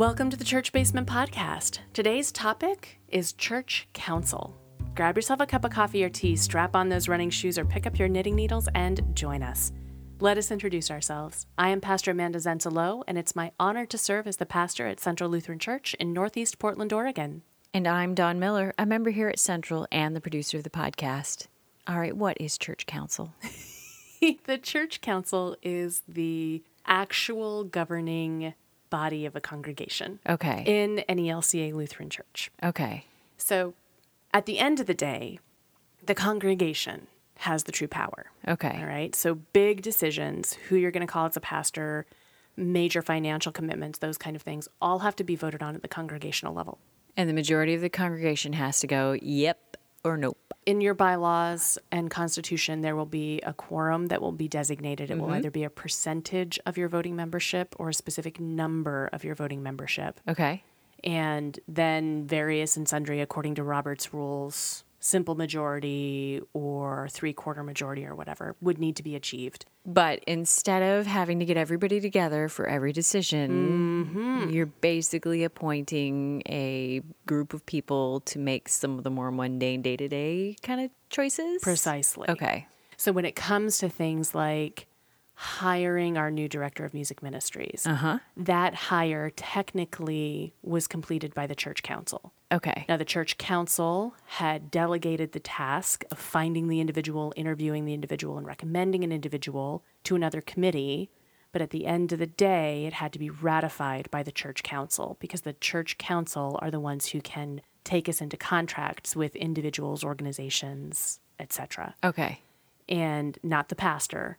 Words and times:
Welcome 0.00 0.30
to 0.30 0.36
the 0.38 0.46
Church 0.46 0.72
Basement 0.72 1.06
Podcast. 1.06 1.80
Today's 1.92 2.32
topic 2.32 2.98
is 3.08 3.34
church 3.34 3.86
council. 3.92 4.56
Grab 4.94 5.14
yourself 5.14 5.40
a 5.40 5.46
cup 5.46 5.62
of 5.62 5.72
coffee 5.72 6.02
or 6.02 6.08
tea, 6.08 6.36
strap 6.36 6.74
on 6.74 6.88
those 6.88 7.06
running 7.06 7.28
shoes, 7.28 7.58
or 7.58 7.66
pick 7.66 7.86
up 7.86 7.98
your 7.98 8.08
knitting 8.08 8.34
needles 8.34 8.66
and 8.74 9.14
join 9.14 9.42
us. 9.42 9.72
Let 10.18 10.38
us 10.38 10.50
introduce 10.50 10.90
ourselves. 10.90 11.46
I 11.58 11.68
am 11.68 11.82
Pastor 11.82 12.12
Amanda 12.12 12.38
Zenzalo, 12.38 13.02
and 13.06 13.18
it's 13.18 13.36
my 13.36 13.52
honor 13.60 13.84
to 13.84 13.98
serve 13.98 14.26
as 14.26 14.38
the 14.38 14.46
pastor 14.46 14.86
at 14.86 15.00
Central 15.00 15.28
Lutheran 15.28 15.58
Church 15.58 15.92
in 16.00 16.14
Northeast 16.14 16.58
Portland, 16.58 16.94
Oregon. 16.94 17.42
And 17.74 17.86
I'm 17.86 18.14
Don 18.14 18.38
Miller, 18.38 18.72
a 18.78 18.86
member 18.86 19.10
here 19.10 19.28
at 19.28 19.38
Central 19.38 19.86
and 19.92 20.16
the 20.16 20.22
producer 20.22 20.56
of 20.56 20.64
the 20.64 20.70
podcast. 20.70 21.46
All 21.86 21.98
right, 21.98 22.16
what 22.16 22.38
is 22.40 22.56
church 22.56 22.86
council? 22.86 23.34
the 24.46 24.56
church 24.56 25.02
council 25.02 25.58
is 25.62 26.04
the 26.08 26.62
actual 26.86 27.64
governing 27.64 28.54
body 28.90 29.24
of 29.26 29.34
a 29.36 29.40
congregation 29.40 30.18
Okay. 30.28 30.62
in 30.66 30.98
an 31.08 31.18
ELCA 31.18 31.72
Lutheran 31.72 32.10
church. 32.10 32.50
okay. 32.62 33.04
So 33.38 33.74
at 34.34 34.46
the 34.46 34.58
end 34.58 34.80
of 34.80 34.86
the 34.86 34.94
day, 34.94 35.38
the 36.04 36.14
congregation 36.14 37.06
has 37.38 37.64
the 37.64 37.72
true 37.72 37.88
power. 37.88 38.26
Okay. 38.46 38.76
All 38.80 38.86
right. 38.86 39.14
So 39.14 39.36
big 39.52 39.80
decisions, 39.82 40.54
who 40.68 40.76
you're 40.76 40.90
going 40.90 41.06
to 41.06 41.10
call 41.12 41.26
as 41.26 41.36
a 41.36 41.40
pastor, 41.40 42.04
major 42.56 43.00
financial 43.00 43.50
commitments, 43.52 43.98
those 43.98 44.18
kind 44.18 44.36
of 44.36 44.42
things, 44.42 44.68
all 44.82 44.98
have 45.00 45.16
to 45.16 45.24
be 45.24 45.36
voted 45.36 45.62
on 45.62 45.74
at 45.74 45.80
the 45.82 45.88
congregational 45.88 46.52
level. 46.52 46.78
And 47.16 47.28
the 47.28 47.34
majority 47.34 47.74
of 47.74 47.80
the 47.80 47.88
congregation 47.88 48.52
has 48.54 48.80
to 48.80 48.86
go, 48.86 49.16
yep 49.22 49.69
or 50.04 50.16
nope. 50.16 50.38
In 50.66 50.80
your 50.80 50.94
bylaws 50.94 51.78
and 51.90 52.10
constitution, 52.10 52.82
there 52.82 52.94
will 52.94 53.06
be 53.06 53.40
a 53.40 53.52
quorum 53.52 54.06
that 54.08 54.20
will 54.20 54.32
be 54.32 54.46
designated. 54.48 55.10
It 55.10 55.18
will 55.18 55.28
mm-hmm. 55.28 55.36
either 55.36 55.50
be 55.50 55.64
a 55.64 55.70
percentage 55.70 56.58
of 56.66 56.76
your 56.76 56.88
voting 56.88 57.16
membership 57.16 57.74
or 57.78 57.88
a 57.88 57.94
specific 57.94 58.38
number 58.38 59.08
of 59.12 59.24
your 59.24 59.34
voting 59.34 59.62
membership. 59.62 60.20
Okay. 60.28 60.62
and 61.02 61.58
then 61.66 62.26
various 62.26 62.76
and 62.76 62.86
sundry 62.86 63.20
according 63.20 63.54
to 63.56 63.62
Robert's 63.62 64.12
rules, 64.12 64.84
simple 65.00 65.34
majority 65.34 66.40
or 66.52 67.08
three 67.10 67.32
quarter 67.32 67.62
majority 67.62 68.06
or 68.06 68.14
whatever 68.14 68.54
would 68.60 68.78
need 68.78 68.96
to 68.96 69.02
be 69.02 69.16
achieved. 69.16 69.64
But 69.86 70.22
instead 70.26 70.82
of 70.82 71.06
having 71.06 71.38
to 71.40 71.46
get 71.46 71.56
everybody 71.56 72.00
together 72.00 72.48
for 72.48 72.66
every 72.66 72.92
decision, 72.92 74.04
mm-hmm. 74.06 74.50
you're 74.50 74.66
basically 74.66 75.42
appointing 75.42 76.42
a 76.46 77.02
group 77.26 77.54
of 77.54 77.64
people 77.64 78.20
to 78.20 78.38
make 78.38 78.68
some 78.68 78.98
of 78.98 79.04
the 79.04 79.10
more 79.10 79.30
mundane 79.30 79.82
day 79.82 79.96
to 79.96 80.06
day 80.06 80.56
kind 80.62 80.82
of 80.82 80.90
choices. 81.08 81.62
Precisely. 81.62 82.28
Okay. 82.28 82.66
So 82.98 83.12
when 83.12 83.24
it 83.24 83.34
comes 83.34 83.78
to 83.78 83.88
things 83.88 84.34
like 84.34 84.86
hiring 85.40 86.18
our 86.18 86.30
new 86.30 86.46
director 86.48 86.84
of 86.84 86.92
music 86.92 87.22
ministries, 87.22 87.86
Uh-huh. 87.86 88.18
that 88.36 88.74
hire 88.74 89.30
technically 89.30 90.52
was 90.62 90.86
completed 90.86 91.32
by 91.32 91.46
the 91.46 91.54
church 91.54 91.82
council. 91.82 92.34
Okay. 92.52 92.84
Now, 92.90 92.98
the 92.98 93.06
church 93.06 93.38
council 93.38 94.14
had 94.26 94.70
delegated 94.70 95.32
the 95.32 95.40
task 95.40 96.04
of 96.10 96.18
finding 96.18 96.68
the 96.68 96.78
individual, 96.78 97.32
interviewing 97.36 97.86
the 97.86 97.94
individual, 97.94 98.36
and 98.36 98.46
recommending 98.46 99.02
an 99.02 99.12
individual 99.12 99.82
to 100.04 100.14
another 100.14 100.42
committee. 100.42 101.08
But 101.52 101.62
at 101.62 101.70
the 101.70 101.86
end 101.86 102.12
of 102.12 102.18
the 102.18 102.26
day, 102.26 102.84
it 102.84 102.92
had 102.92 103.10
to 103.14 103.18
be 103.18 103.30
ratified 103.30 104.10
by 104.10 104.22
the 104.22 104.30
church 104.32 104.62
council 104.62 105.16
because 105.20 105.40
the 105.40 105.54
church 105.54 105.96
council 105.96 106.58
are 106.60 106.70
the 106.70 106.80
ones 106.80 107.06
who 107.06 107.22
can 107.22 107.62
take 107.82 108.10
us 108.10 108.20
into 108.20 108.36
contracts 108.36 109.16
with 109.16 109.34
individuals, 109.36 110.04
organizations, 110.04 111.18
etc. 111.38 111.94
Okay. 112.04 112.42
And 112.90 113.38
not 113.42 113.70
the 113.70 113.74
pastor, 113.74 114.36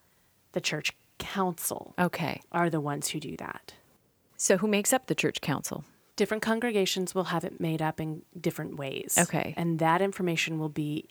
the 0.53 0.61
church 0.61 0.93
council 1.17 1.93
Okay. 1.99 2.41
are 2.51 2.69
the 2.69 2.81
ones 2.81 3.09
who 3.09 3.19
do 3.19 3.35
that. 3.37 3.73
So 4.37 4.57
who 4.57 4.67
makes 4.67 4.91
up 4.93 5.07
the 5.07 5.15
church 5.15 5.41
council? 5.41 5.83
different 6.17 6.43
congregations 6.43 7.15
will 7.15 7.23
have 7.25 7.43
it 7.43 7.59
made 7.59 7.81
up 7.81 7.99
in 7.99 8.21
different 8.39 8.75
ways. 8.77 9.17
Okay. 9.17 9.55
And 9.57 9.79
that 9.79 10.03
information 10.03 10.59
will 10.59 10.69
be 10.69 11.07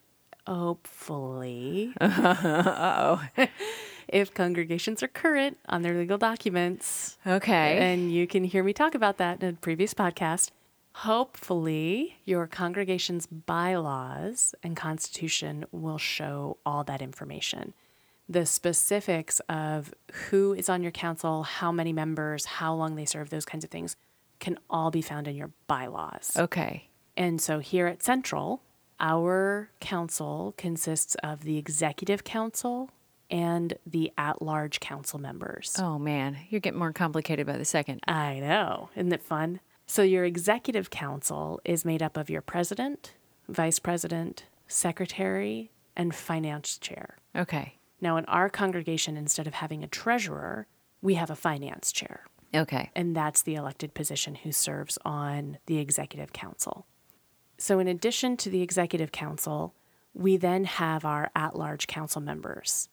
hopefully 0.46 1.92
oh. 2.00 3.20
if 4.08 4.32
congregations 4.34 5.02
are 5.02 5.08
current 5.08 5.58
on 5.68 5.82
their 5.82 5.96
legal 5.96 6.18
documents. 6.18 7.18
Okay. 7.26 7.78
And 7.78 8.12
you 8.12 8.26
can 8.28 8.44
hear 8.44 8.62
me 8.62 8.72
talk 8.72 8.94
about 8.94 9.16
that 9.18 9.42
in 9.42 9.48
a 9.48 9.52
previous 9.54 9.94
podcast. 9.94 10.50
Hopefully, 10.92 12.16
your 12.24 12.46
congregation's 12.46 13.26
bylaws 13.26 14.54
and 14.62 14.76
constitution 14.76 15.64
will 15.72 15.98
show 15.98 16.58
all 16.66 16.84
that 16.84 17.00
information. 17.02 17.74
The 18.30 18.46
specifics 18.46 19.40
of 19.48 19.92
who 20.30 20.54
is 20.54 20.68
on 20.68 20.82
your 20.82 20.92
council, 20.92 21.42
how 21.42 21.72
many 21.72 21.92
members, 21.92 22.44
how 22.44 22.72
long 22.74 22.94
they 22.94 23.04
serve, 23.04 23.28
those 23.30 23.44
kinds 23.44 23.64
of 23.64 23.70
things 23.70 23.96
can 24.38 24.56
all 24.70 24.90
be 24.92 25.02
found 25.02 25.26
in 25.26 25.34
your 25.34 25.50
bylaws. 25.66 26.32
okay. 26.36 26.88
And 27.16 27.40
so 27.40 27.58
here 27.58 27.86
at 27.88 28.02
Central, 28.02 28.62
our 29.00 29.70
council 29.80 30.54
consists 30.56 31.16
of 31.16 31.42
the 31.42 31.58
executive 31.58 32.22
council 32.22 32.90
and 33.30 33.74
the 33.84 34.12
at 34.16 34.40
large 34.40 34.78
council 34.80 35.18
members. 35.18 35.76
Oh 35.78 35.98
man, 35.98 36.38
you're 36.48 36.60
getting 36.60 36.78
more 36.78 36.92
complicated 36.92 37.46
by 37.46 37.58
the 37.58 37.64
second. 37.64 38.00
I 38.06 38.38
know. 38.38 38.90
Isn't 38.94 39.12
it 39.12 39.22
fun? 39.22 39.60
So, 39.86 40.02
your 40.02 40.24
executive 40.24 40.88
council 40.90 41.60
is 41.64 41.84
made 41.84 42.00
up 42.00 42.16
of 42.16 42.30
your 42.30 42.42
president, 42.42 43.14
vice 43.48 43.80
president, 43.80 44.44
secretary, 44.68 45.72
and 45.96 46.14
finance 46.14 46.78
chair. 46.78 47.16
Okay. 47.36 47.74
Now, 48.00 48.16
in 48.16 48.24
our 48.26 48.48
congregation, 48.48 49.16
instead 49.16 49.46
of 49.46 49.54
having 49.54 49.82
a 49.84 49.88
treasurer, 49.88 50.66
we 51.02 51.14
have 51.14 51.30
a 51.30 51.36
finance 51.36 51.92
chair, 51.92 52.26
Okay. 52.54 52.90
and 52.94 53.14
that's 53.14 53.42
the 53.42 53.54
elected 53.54 53.94
position 53.94 54.36
who 54.36 54.52
serves 54.52 54.98
on 55.04 55.58
the 55.66 55.78
executive 55.78 56.32
council. 56.32 56.86
So, 57.58 57.78
in 57.78 57.88
addition 57.88 58.36
to 58.38 58.50
the 58.50 58.62
executive 58.62 59.12
council, 59.12 59.74
we 60.14 60.36
then 60.36 60.64
have 60.64 61.04
our 61.04 61.30
at 61.36 61.56
large 61.56 61.86
council 61.86 62.20
members. 62.20 62.88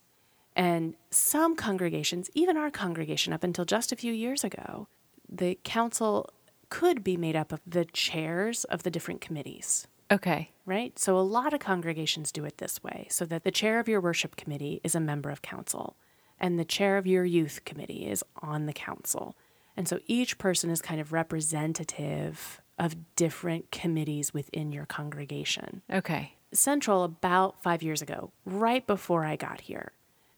And 0.55 0.95
some 1.11 1.55
congregations, 1.55 2.29
even 2.33 2.57
our 2.57 2.71
congregation 2.71 3.31
up 3.31 3.43
until 3.43 3.63
just 3.65 3.91
a 3.91 3.95
few 3.95 4.11
years 4.11 4.43
ago, 4.43 4.87
the 5.29 5.57
council 5.63 6.29
could 6.69 7.03
be 7.03 7.15
made 7.15 7.35
up 7.35 7.51
of 7.51 7.61
the 7.65 7.85
chairs 7.85 8.63
of 8.65 8.83
the 8.83 8.91
different 8.91 9.21
committees, 9.21 9.87
Okay. 10.11 10.51
right? 10.65 10.97
So 10.99 11.17
a 11.17 11.21
lot 11.21 11.53
of 11.53 11.59
congregations 11.59 12.31
do 12.31 12.45
it 12.45 12.57
this 12.57 12.83
way 12.83 13.07
so 13.09 13.25
that 13.25 13.43
the 13.43 13.51
chair 13.51 13.79
of 13.79 13.87
your 13.87 14.01
worship 14.01 14.35
committee 14.35 14.81
is 14.83 14.95
a 14.95 14.99
member 14.99 15.29
of 15.29 15.41
council 15.41 15.95
and 16.39 16.59
the 16.59 16.65
chair 16.65 16.97
of 16.97 17.07
your 17.07 17.25
youth 17.25 17.61
committee 17.65 18.07
is 18.07 18.23
on 18.41 18.65
the 18.65 18.73
council. 18.73 19.35
And 19.75 19.87
so 19.87 19.99
each 20.07 20.37
person 20.37 20.69
is 20.69 20.81
kind 20.81 20.99
of 21.01 21.13
representative 21.13 22.61
of 22.79 23.15
different 23.15 23.71
committees 23.71 24.33
within 24.33 24.71
your 24.71 24.85
congregation. 24.85 25.81
Okay. 25.91 26.33
Central, 26.53 27.03
about 27.03 27.61
five 27.61 27.83
years 27.83 28.01
ago, 28.01 28.31
right 28.45 28.85
before 28.85 29.25
I 29.25 29.35
got 29.35 29.61
here, 29.61 29.91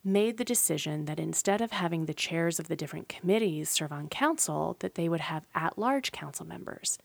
made 0.03 0.37
the 0.37 0.45
decision 0.45 1.05
that 1.05 1.19
instead 1.19 1.61
of 1.61 1.71
having 1.71 2.05
the 2.05 2.13
chairs 2.13 2.59
of 2.59 2.67
the 2.67 2.75
different 2.75 3.09
committees 3.09 3.69
serve 3.69 3.91
on 3.91 4.07
council, 4.07 4.77
that 4.79 4.95
they 4.95 5.09
would 5.09 5.19
have 5.19 5.45
at 5.53 5.77
large 5.77 6.11
council 6.11 6.45
members, 6.45 6.97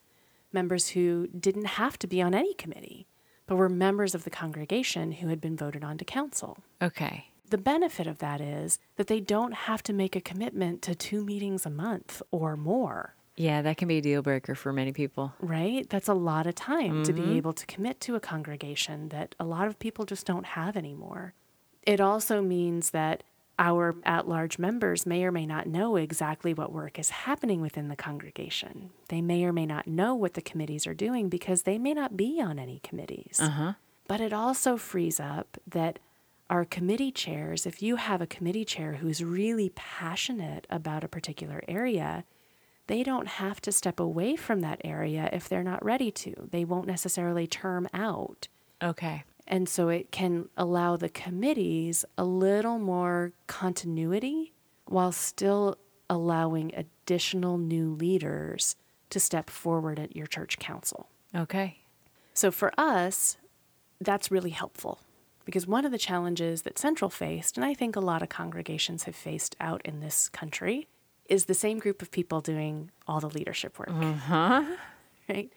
members 0.54 0.90
who 0.90 1.26
didn't 1.28 1.66
have 1.66 1.98
to 1.98 2.06
be 2.06 2.22
on 2.22 2.34
any 2.34 2.54
committee, 2.54 3.06
but 3.46 3.56
were 3.56 3.68
members 3.68 4.14
of 4.14 4.24
the 4.24 4.30
congregation 4.30 5.12
who 5.12 5.28
had 5.28 5.40
been 5.40 5.56
voted 5.56 5.84
on 5.84 5.98
to 5.98 6.04
council. 6.04 6.58
Okay. 6.80 7.26
The 7.50 7.58
benefit 7.58 8.06
of 8.06 8.18
that 8.18 8.40
is 8.40 8.78
that 8.96 9.08
they 9.08 9.20
don't 9.20 9.52
have 9.52 9.82
to 9.84 9.92
make 9.92 10.16
a 10.16 10.20
commitment 10.20 10.80
to 10.82 10.94
two 10.94 11.22
meetings 11.22 11.66
a 11.66 11.70
month 11.70 12.22
or 12.30 12.56
more. 12.56 13.16
Yeah, 13.36 13.62
that 13.62 13.76
can 13.76 13.88
be 13.88 13.98
a 13.98 14.02
deal 14.02 14.22
breaker 14.22 14.54
for 14.54 14.72
many 14.72 14.92
people. 14.92 15.34
right? 15.40 15.88
That's 15.90 16.08
a 16.08 16.14
lot 16.14 16.46
of 16.46 16.54
time 16.54 17.02
to 17.02 17.12
be 17.12 17.22
mm-hmm. 17.22 17.36
able 17.36 17.52
to 17.52 17.66
commit 17.66 18.00
to 18.02 18.14
a 18.14 18.20
congregation 18.20 19.08
that 19.08 19.34
a 19.40 19.44
lot 19.44 19.66
of 19.66 19.78
people 19.78 20.04
just 20.04 20.24
don't 20.24 20.46
have 20.46 20.76
anymore. 20.76 21.34
It 21.82 22.00
also 22.00 22.40
means 22.40 22.90
that 22.90 23.24
our 23.58 23.94
at 24.04 24.28
large 24.28 24.58
members 24.58 25.06
may 25.06 25.24
or 25.24 25.32
may 25.32 25.46
not 25.46 25.66
know 25.66 25.96
exactly 25.96 26.52
what 26.52 26.72
work 26.72 26.98
is 26.98 27.10
happening 27.10 27.60
within 27.60 27.88
the 27.88 27.96
congregation. 27.96 28.90
They 29.08 29.22
may 29.22 29.44
or 29.44 29.52
may 29.52 29.66
not 29.66 29.86
know 29.86 30.14
what 30.14 30.34
the 30.34 30.42
committees 30.42 30.86
are 30.86 30.94
doing 30.94 31.28
because 31.28 31.62
they 31.62 31.78
may 31.78 31.94
not 31.94 32.16
be 32.16 32.40
on 32.40 32.58
any 32.58 32.80
committees. 32.82 33.38
Uh-huh. 33.40 33.74
But 34.08 34.20
it 34.20 34.32
also 34.32 34.76
frees 34.76 35.20
up 35.20 35.58
that 35.66 35.98
our 36.50 36.64
committee 36.64 37.12
chairs, 37.12 37.64
if 37.64 37.82
you 37.82 37.96
have 37.96 38.20
a 38.20 38.26
committee 38.26 38.64
chair 38.64 38.94
who's 38.94 39.24
really 39.24 39.70
passionate 39.74 40.66
about 40.68 41.04
a 41.04 41.08
particular 41.08 41.62
area, 41.66 42.24
they 42.86 43.02
don't 43.02 43.28
have 43.28 43.60
to 43.62 43.72
step 43.72 43.98
away 43.98 44.36
from 44.36 44.60
that 44.60 44.80
area 44.84 45.30
if 45.32 45.48
they're 45.48 45.62
not 45.62 45.84
ready 45.84 46.10
to. 46.10 46.34
They 46.50 46.64
won't 46.64 46.86
necessarily 46.86 47.46
term 47.46 47.88
out. 47.94 48.48
Okay. 48.82 49.24
And 49.46 49.68
so 49.68 49.88
it 49.88 50.10
can 50.10 50.48
allow 50.56 50.96
the 50.96 51.08
committees 51.08 52.04
a 52.16 52.24
little 52.24 52.78
more 52.78 53.32
continuity 53.46 54.52
while 54.86 55.12
still 55.12 55.76
allowing 56.08 56.72
additional 56.74 57.58
new 57.58 57.92
leaders 57.94 58.76
to 59.10 59.20
step 59.20 59.50
forward 59.50 59.98
at 59.98 60.16
your 60.16 60.26
church 60.26 60.58
council. 60.58 61.08
Okay. 61.34 61.78
So 62.32 62.50
for 62.50 62.72
us, 62.78 63.36
that's 64.00 64.30
really 64.30 64.50
helpful 64.50 65.00
because 65.44 65.66
one 65.66 65.84
of 65.84 65.92
the 65.92 65.98
challenges 65.98 66.62
that 66.62 66.78
Central 66.78 67.10
faced, 67.10 67.56
and 67.56 67.64
I 67.64 67.74
think 67.74 67.96
a 67.96 68.00
lot 68.00 68.22
of 68.22 68.28
congregations 68.28 69.04
have 69.04 69.14
faced 69.14 69.56
out 69.60 69.82
in 69.84 70.00
this 70.00 70.28
country, 70.28 70.88
is 71.28 71.44
the 71.46 71.54
same 71.54 71.78
group 71.78 72.02
of 72.02 72.10
people 72.10 72.40
doing 72.40 72.90
all 73.06 73.20
the 73.20 73.28
leadership 73.28 73.78
work. 73.78 73.90
Uh-huh. 73.90 74.64
Right? 75.26 75.50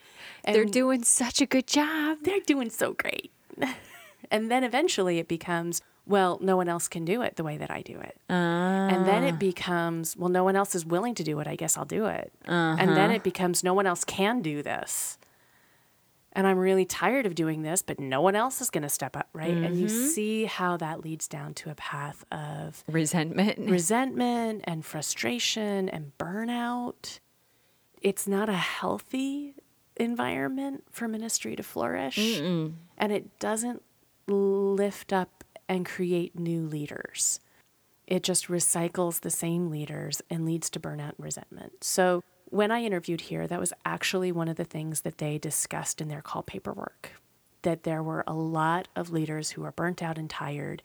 They're 0.46 0.64
doing 0.64 1.04
such 1.04 1.42
a 1.42 1.46
good 1.46 1.68
job. 1.68 2.20
they're 2.22 2.40
doing 2.40 2.70
so 2.70 2.94
great. 2.94 3.34
and 4.32 4.50
then 4.52 4.64
eventually 4.64 5.20
it 5.20 5.28
becomes, 5.28 5.82
well, 6.06 6.40
no 6.42 6.56
one 6.58 6.68
else 6.70 6.88
can 6.88 7.06
do 7.06 7.22
it 7.22 7.36
the 7.36 7.44
way 7.44 7.58
that 7.58 7.72
I 7.72 7.82
do 7.82 8.00
it. 8.00 8.20
And 8.30 9.06
then 9.06 9.24
Ah. 9.24 9.28
it 9.28 9.40
becomes, 9.40 10.16
well, 10.16 10.30
no 10.30 10.44
one 10.44 10.56
else 10.56 10.74
is 10.76 10.86
willing 10.86 11.16
to 11.16 11.24
do 11.24 11.40
it. 11.40 11.48
I 11.48 11.56
guess 11.56 11.78
I'll 11.78 11.86
do 11.86 12.06
it. 12.06 12.32
And 12.46 12.80
Uh-huh. 12.80 12.94
then 12.94 13.12
it 13.12 13.24
becomes, 13.24 13.64
no 13.64 13.74
one 13.74 13.86
else 13.88 14.04
can 14.04 14.42
do 14.42 14.62
this. 14.64 15.18
And 16.34 16.46
I'm 16.46 16.60
really 16.60 16.86
tired 16.86 17.26
of 17.26 17.34
doing 17.34 17.64
this, 17.64 17.82
but 17.82 18.00
no 18.00 18.22
one 18.22 18.36
else 18.36 18.62
is 18.62 18.70
going 18.70 18.84
to 18.84 18.90
step 18.90 19.18
up, 19.18 19.28
right? 19.34 19.58
And 19.64 19.76
you 19.76 19.88
Mm-hmm. 19.88 20.10
see 20.10 20.46
how 20.46 20.78
that 20.78 21.02
leads 21.04 21.28
down 21.28 21.56
to 21.56 21.72
a 21.72 21.76
path 21.76 22.24
of 22.32 22.84
Resentment. 22.88 23.58
resentment 23.70 24.62
and 24.66 24.86
frustration 24.86 25.90
and 25.90 26.12
burnout. 26.20 27.20
It's 28.04 28.28
not 28.28 28.50
a 28.50 28.54
healthy 28.54 29.56
environment 30.00 30.84
for 30.92 31.08
ministry 31.08 31.56
to 31.56 31.64
flourish. 31.64 32.18
And 32.98 33.12
it 33.12 33.40
doesn't 33.40 33.84
lift 34.28 35.14
up 35.14 35.44
and 35.70 35.86
create 35.86 36.38
new 36.38 36.62
leaders. 36.66 37.40
It 38.06 38.24
just 38.24 38.48
recycles 38.48 39.20
the 39.22 39.30
same 39.30 39.70
leaders 39.70 40.22
and 40.30 40.46
leads 40.46 40.70
to 40.72 40.80
burnout 40.80 41.16
and 41.18 41.26
resentment. 41.26 41.84
So, 41.84 42.24
when 42.50 42.72
I 42.72 42.84
interviewed 42.84 43.22
here, 43.22 43.46
that 43.46 43.60
was 43.60 43.74
actually 43.86 44.32
one 44.32 44.48
of 44.48 44.56
the 44.56 44.64
things 44.64 45.02
that 45.02 45.18
they 45.18 45.38
discussed 45.38 46.00
in 46.00 46.08
their 46.08 46.22
call 46.22 46.44
paperwork 46.44 47.12
that 47.64 47.84
there 47.84 48.02
were 48.02 48.24
a 48.26 48.34
lot 48.34 48.88
of 48.96 49.12
leaders 49.12 49.52
who 49.52 49.62
were 49.62 49.74
burnt 49.74 50.02
out 50.02 50.18
and 50.18 50.30
tired, 50.30 50.84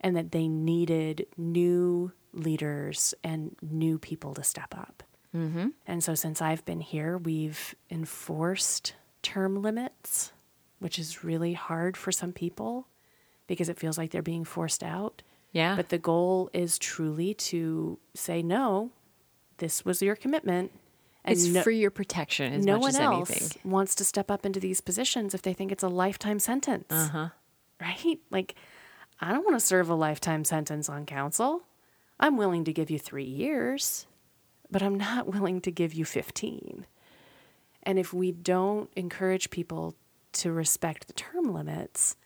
and 0.00 0.14
that 0.14 0.30
they 0.30 0.46
needed 0.46 1.26
new 1.36 2.12
leaders 2.32 3.14
and 3.24 3.56
new 3.60 3.98
people 3.98 4.34
to 4.34 4.44
step 4.44 4.72
up. 4.76 5.02
Mm-hmm. 5.34 5.68
And 5.86 6.02
so, 6.02 6.14
since 6.14 6.42
I've 6.42 6.64
been 6.64 6.80
here, 6.80 7.16
we've 7.16 7.74
enforced 7.90 8.94
term 9.22 9.62
limits, 9.62 10.32
which 10.78 10.98
is 10.98 11.22
really 11.22 11.52
hard 11.52 11.96
for 11.96 12.10
some 12.10 12.32
people 12.32 12.86
because 13.46 13.68
it 13.68 13.78
feels 13.78 13.98
like 13.98 14.10
they're 14.10 14.22
being 14.22 14.44
forced 14.44 14.82
out. 14.82 15.22
Yeah. 15.52 15.76
But 15.76 15.88
the 15.88 15.98
goal 15.98 16.50
is 16.52 16.78
truly 16.78 17.34
to 17.34 17.98
say, 18.14 18.42
no, 18.42 18.90
this 19.58 19.84
was 19.84 20.00
your 20.02 20.16
commitment. 20.16 20.70
And 21.24 21.36
it's 21.36 21.46
no, 21.46 21.62
for 21.62 21.70
your 21.70 21.90
protection 21.90 22.52
as 22.54 22.64
no 22.64 22.74
much 22.74 22.82
one 22.82 22.88
as 22.90 23.00
else 23.00 23.30
anything. 23.30 23.70
wants 23.70 23.94
to 23.96 24.04
step 24.04 24.30
up 24.30 24.46
into 24.46 24.58
these 24.58 24.80
positions 24.80 25.34
if 25.34 25.42
they 25.42 25.52
think 25.52 25.70
it's 25.70 25.82
a 25.82 25.88
lifetime 25.88 26.38
sentence. 26.38 26.86
Uh-huh. 26.90 27.28
Right? 27.80 28.18
Like, 28.30 28.54
I 29.20 29.32
don't 29.32 29.44
want 29.44 29.58
to 29.58 29.64
serve 29.64 29.90
a 29.90 29.94
lifetime 29.94 30.44
sentence 30.44 30.88
on 30.88 31.04
council. 31.04 31.62
I'm 32.18 32.36
willing 32.36 32.64
to 32.64 32.72
give 32.72 32.90
you 32.90 32.98
three 32.98 33.24
years, 33.24 34.06
but 34.70 34.82
I'm 34.82 34.94
not 34.94 35.26
willing 35.26 35.60
to 35.62 35.70
give 35.70 35.94
you 35.94 36.04
15. 36.04 36.86
And 37.82 37.98
if 37.98 38.12
we 38.12 38.32
don't 38.32 38.90
encourage 38.94 39.50
people 39.50 39.94
to 40.32 40.52
respect 40.52 41.06
the 41.06 41.12
term 41.12 41.52
limits, 41.52 42.16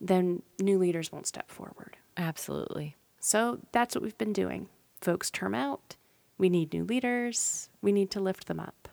then 0.00 0.42
new 0.60 0.78
leaders 0.78 1.10
won't 1.10 1.26
step 1.26 1.50
forward. 1.50 1.96
Absolutely. 2.16 2.96
So 3.20 3.60
that's 3.72 3.94
what 3.94 4.02
we've 4.02 4.18
been 4.18 4.32
doing. 4.32 4.68
Folks 5.00 5.30
term 5.30 5.54
out. 5.54 5.96
We 6.36 6.48
need 6.48 6.72
new 6.72 6.84
leaders. 6.84 7.68
We 7.82 7.92
need 7.92 8.10
to 8.12 8.20
lift 8.20 8.46
them 8.46 8.60
up. 8.60 8.88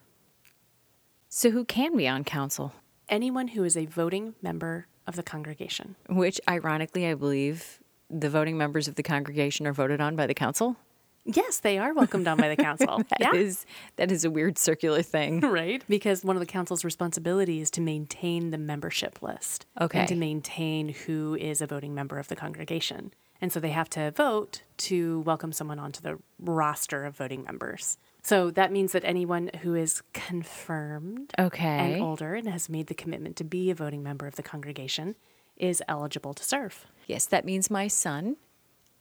So 1.30 1.52
who 1.52 1.66
can 1.66 1.96
be 1.96 2.08
on 2.08 2.24
council? 2.24 2.74
Anyone 3.08 3.50
who 3.50 3.64
is 3.64 3.78
a 3.78 3.86
voting 3.86 4.36
member 4.42 4.88
of 5.06 5.16
the 5.16 5.24
congregation. 5.24 5.96
Which, 6.10 6.42
ironically, 6.50 7.06
I 7.06 7.14
believe 7.14 7.80
the 8.10 8.30
voting 8.30 8.58
members 8.58 8.88
of 8.88 8.96
the 8.96 9.04
congregation 9.04 9.68
are 9.68 9.74
voted 9.74 10.02
on 10.02 10.16
by 10.16 10.26
the 10.26 10.34
council. 10.34 10.78
Yes, 11.26 11.60
they 11.60 11.78
are 11.78 11.94
welcomed 11.94 12.28
on 12.28 12.38
by 12.38 12.50
the 12.50 12.56
council. 12.56 13.02
Yeah, 13.20 13.32
That 13.32 13.36
is 13.36 13.66
that 13.96 14.12
is 14.12 14.24
a 14.26 14.30
weird 14.30 14.58
circular 14.58 15.02
thing. 15.02 15.40
right. 15.62 15.84
Because 15.88 16.24
one 16.24 16.36
of 16.36 16.40
the 16.40 16.46
council's 16.46 16.84
responsibilities 16.86 17.64
is 17.64 17.72
to 17.72 17.82
maintain 17.82 18.52
the 18.52 18.58
membership 18.58 19.22
list. 19.22 19.66
Okay. 19.82 20.00
And 20.00 20.08
to 20.10 20.16
maintain 20.16 20.90
who 20.90 21.36
is 21.36 21.62
a 21.62 21.68
voting 21.68 21.94
member 21.96 22.20
of 22.20 22.28
the 22.28 22.36
congregation. 22.36 23.12
And 23.42 23.52
so 23.52 23.60
they 23.60 23.70
have 23.72 23.90
to 23.92 24.12
vote 24.12 24.62
to 24.78 25.20
welcome 25.22 25.52
someone 25.52 25.78
onto 25.80 26.02
the 26.02 26.18
roster 26.40 27.04
of 27.06 27.18
voting 27.18 27.44
members. 27.44 27.98
So 28.24 28.50
that 28.52 28.72
means 28.72 28.92
that 28.94 29.04
anyone 29.04 29.50
who 29.62 29.76
is 29.76 30.02
confirmed 30.14 31.34
Okay. 31.38 31.94
and 31.94 32.02
older 32.02 32.36
and 32.36 32.48
has 32.48 32.70
made 32.70 32.88
the 32.88 32.94
commitment 32.94 33.36
to 33.38 33.44
be 33.44 33.70
a 33.72 33.76
voting 33.76 34.04
member 34.04 34.26
of 34.28 34.36
the 34.36 34.44
congregation 34.44 35.16
is 35.58 35.82
eligible 35.88 36.34
to 36.34 36.44
serve. 36.44 36.86
Yes, 37.08 37.26
that 37.26 37.46
means 37.46 37.70
my 37.70 37.88
son 37.88 38.38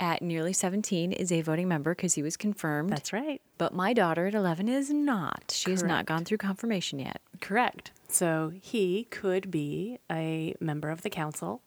at 0.01 0.23
nearly 0.23 0.53
17 0.53 1.13
is 1.13 1.31
a 1.31 1.41
voting 1.41 1.69
member 1.69 1.95
because 1.95 2.15
he 2.15 2.23
was 2.23 2.37
confirmed. 2.37 2.91
That's 2.91 3.13
right. 3.13 3.41
but 3.59 3.73
my 3.75 3.93
daughter 3.93 4.27
at 4.27 4.35
11 4.35 4.69
is 4.69 4.91
not. 4.91 5.53
She 5.55 5.71
has 5.71 5.83
not 5.83 6.05
gone 6.07 6.25
through 6.25 6.39
confirmation 6.39 6.99
yet. 6.99 7.21
Correct. 7.41 7.91
So 8.09 8.53
he 8.61 9.05
could 9.11 9.51
be 9.51 9.99
a 10.11 10.55
member 10.61 10.91
of 10.91 11.03
the 11.03 11.11
council 11.11 11.63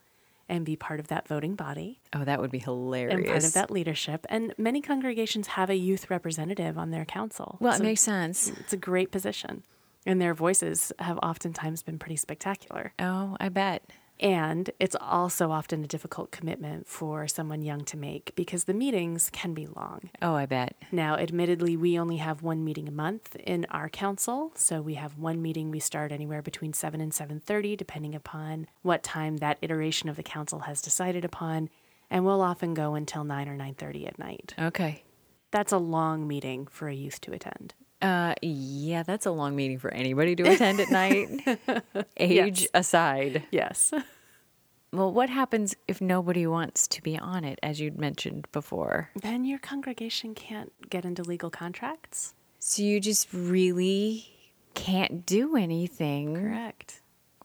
and 0.50 0.66
be 0.66 0.76
part 0.78 1.00
of 1.00 1.08
that 1.10 1.28
voting 1.28 1.56
body 1.56 2.00
Oh, 2.14 2.24
that 2.24 2.40
would 2.40 2.52
be 2.52 2.60
hilarious. 2.60 3.14
and 3.16 3.26
part 3.26 3.44
of 3.44 3.54
that 3.54 3.70
leadership. 3.72 4.26
And 4.30 4.54
many 4.58 4.82
congregations 4.82 5.48
have 5.48 5.70
a 5.70 5.76
youth 5.76 6.10
representative 6.10 6.78
on 6.78 6.92
their 6.92 7.04
council. 7.06 7.58
Well, 7.60 7.74
it 7.74 7.78
So 7.78 7.84
makes 7.84 8.02
sense. 8.02 8.50
it's 8.60 8.72
a 8.74 8.78
great 8.78 9.12
position. 9.12 9.64
And 10.06 10.22
their 10.22 10.34
voices 10.34 10.94
have 11.00 11.18
oftentimes 11.22 11.84
been 11.84 12.00
pretty 12.00 12.16
spectacular. 12.16 12.94
Oh, 12.98 13.36
I 13.42 13.50
bet. 13.50 13.84
And 14.20 14.72
it's 14.80 14.96
also 15.00 15.52
often 15.52 15.84
a 15.84 15.88
difficult 15.88 16.32
commitment 16.32 16.88
for 16.88 17.28
someone 17.28 17.62
young 17.62 17.84
to 17.86 17.98
make 17.98 18.34
because 18.36 18.64
the 18.64 18.74
meetings 18.74 19.30
can 19.32 19.54
be 19.54 19.68
long. 19.68 20.10
Oh, 20.22 20.34
I 20.34 20.46
bet. 20.46 20.76
Now, 20.92 21.16
admittedly, 21.16 21.78
we 21.78 22.00
only 22.00 22.18
have 22.18 22.42
one 22.42 22.64
meeting 22.64 22.88
a 22.88 22.92
month 22.92 23.36
in 23.36 23.66
our 23.70 23.90
council, 23.90 24.52
so 24.56 24.82
we 24.82 24.96
have 24.96 25.18
one 25.18 25.42
meeting 25.42 25.70
we 25.70 25.80
start 25.80 26.12
anywhere 26.12 26.42
between 26.42 26.74
7 26.74 27.00
and 27.00 27.14
7:30 27.14 27.78
depending 27.78 28.16
upon 28.16 28.68
what 28.82 29.04
time 29.04 29.38
that 29.38 29.60
iteration 29.62 30.10
of 30.10 30.16
the 30.16 30.24
council 30.24 30.60
has 30.60 30.82
decided 30.82 31.24
upon, 31.24 31.70
and 32.10 32.26
we'll 32.26 32.42
often 32.42 32.74
go 32.74 32.96
until 32.96 33.24
9 33.24 33.48
or 33.48 33.56
9:30 33.56 34.08
at 34.08 34.18
night. 34.18 34.56
Okay. 34.58 35.04
That's 35.52 35.72
a 35.72 35.78
long 35.78 36.28
meeting 36.28 36.68
for 36.68 36.88
a 36.88 36.94
youth 36.94 37.22
to 37.22 37.34
attend. 37.34 37.74
Uh, 38.02 38.34
yeah, 38.42 39.02
that's 39.04 39.26
a 39.26 39.32
long 39.32 39.56
meeting 39.56 39.80
for 39.80 39.92
anybody 39.92 40.36
to 40.36 40.44
attend 40.44 40.80
at 40.80 40.90
night, 40.92 41.30
age 42.18 42.62
Yes. 42.62 42.68
aside. 42.74 43.44
Yes. 43.52 43.92
Well, 44.94 45.12
what 45.12 45.30
happens 45.30 45.76
if 45.88 46.00
nobody 46.00 46.46
wants 46.48 46.88
to 46.90 47.02
be 47.02 47.18
on 47.18 47.44
it, 47.44 47.60
as 47.64 47.80
you'd 47.80 47.98
mentioned 48.00 48.48
before? 48.52 49.10
then 49.22 49.44
your 49.46 49.60
congregation 49.60 50.34
can't 50.36 50.72
get 50.90 51.06
into 51.06 51.24
legal 51.24 51.50
contracts. 51.50 52.34
So 52.60 52.82
you 52.84 53.00
just 53.00 53.28
really 53.34 54.28
can't 54.76 55.26
do 55.26 55.56
anything. 55.56 56.36
Correct. 56.36 57.02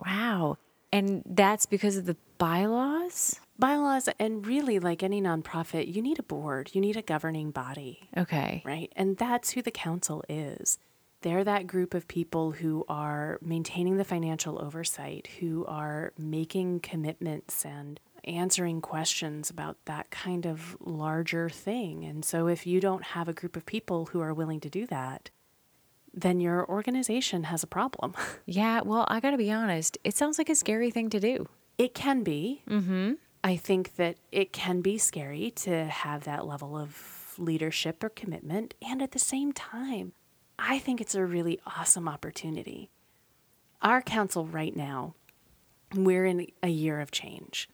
Wow. 0.07 0.59
And 0.93 1.23
that's 1.27 1.65
because 1.67 1.97
of 1.97 2.05
the 2.07 2.17
bylaws? 2.39 3.41
Bylaws 3.63 4.09
and 4.19 4.45
really 4.45 4.81
like 4.81 5.05
any 5.05 5.23
nonprofit, 5.23 5.95
you 5.95 6.03
need 6.03 6.19
a 6.19 6.25
board, 6.25 6.71
you 6.73 6.81
need 6.81 6.97
a 6.97 7.03
governing 7.03 7.53
body. 7.53 8.09
Okay. 8.17 8.61
right? 8.65 8.93
And 8.97 9.17
that's 9.17 9.53
who 9.53 9.63
the 9.63 9.71
council 9.71 10.25
is. 10.29 10.81
They're 11.21 11.45
that 11.45 11.69
group 11.69 11.95
of 11.95 12.09
people 12.09 12.51
who 12.51 12.85
are 12.89 13.39
maintaining 13.41 13.99
the 13.99 14.05
financial 14.05 14.61
oversight, 14.61 15.29
who 15.39 15.65
are 15.67 16.13
making 16.19 16.81
commitments 16.81 17.65
and 17.65 18.01
answering 18.25 18.81
questions 18.81 19.49
about 19.49 19.77
that 19.85 20.11
kind 20.11 20.45
of 20.45 20.77
larger 20.81 21.49
thing. 21.49 22.05
And 22.05 22.25
so, 22.25 22.49
if 22.49 22.67
you 22.67 22.81
don't 22.81 23.05
have 23.05 23.29
a 23.29 23.33
group 23.33 23.57
of 23.57 23.65
people 23.65 24.07
who 24.07 24.21
are 24.21 24.35
willing 24.35 24.59
to 24.59 24.69
do 24.69 24.89
that, 24.89 25.31
then 26.13 26.41
your 26.41 26.69
organization 26.69 27.45
has 27.45 27.63
a 27.63 27.69
problem. 27.69 28.15
Yeah, 28.45 28.81
well, 28.81 29.07
I 29.09 29.21
got 29.21 29.31
to 29.31 29.39
be 29.39 29.53
honest. 29.53 29.99
It 30.03 30.17
sounds 30.17 30.37
like 30.37 30.49
a 30.49 30.57
scary 30.57 30.91
thing 30.91 31.11
to 31.11 31.21
do. 31.21 31.47
It 31.79 31.95
can 31.95 32.25
be. 32.25 32.65
Mm-hmm. 32.69 33.13
I 33.45 33.57
think 33.57 33.97
that 33.97 34.17
it 34.31 34.53
can 34.53 34.81
be 34.81 34.99
scary 34.99 35.51
to 35.57 35.87
have 35.87 36.25
that 36.25 36.47
level 36.47 36.77
of 36.77 37.35
leadership 37.39 38.03
or 38.05 38.09
commitment. 38.09 38.75
And 38.81 39.03
at 39.03 39.13
the 39.13 39.19
same 39.19 39.53
time, 39.53 40.13
I 40.59 40.79
think 40.79 41.01
it's 41.01 41.15
a 41.15 41.25
really 41.25 41.59
awesome 41.67 42.09
opportunity. 42.09 42.91
Our 43.81 44.01
council 44.01 44.47
right 44.47 44.77
now, 44.77 45.15
we're 45.95 46.25
in 46.25 46.47
a 46.63 46.69
year 46.69 47.01
of 47.01 47.11
change. 47.11 47.69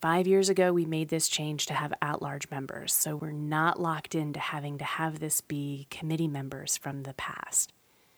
Five 0.00 0.26
years 0.26 0.50
ago, 0.50 0.70
we 0.70 0.84
made 0.84 1.08
this 1.08 1.28
change 1.28 1.64
to 1.66 1.74
have 1.74 1.94
at 2.02 2.20
large 2.20 2.50
members. 2.50 2.92
So 2.92 3.16
we're 3.16 3.30
not 3.30 3.80
locked 3.80 4.14
into 4.14 4.38
having 4.38 4.76
to 4.76 4.84
have 4.84 5.18
this 5.18 5.40
be 5.40 5.86
committee 5.90 6.28
members 6.28 6.76
from 6.76 7.04
the 7.04 7.14
past. 7.14 7.72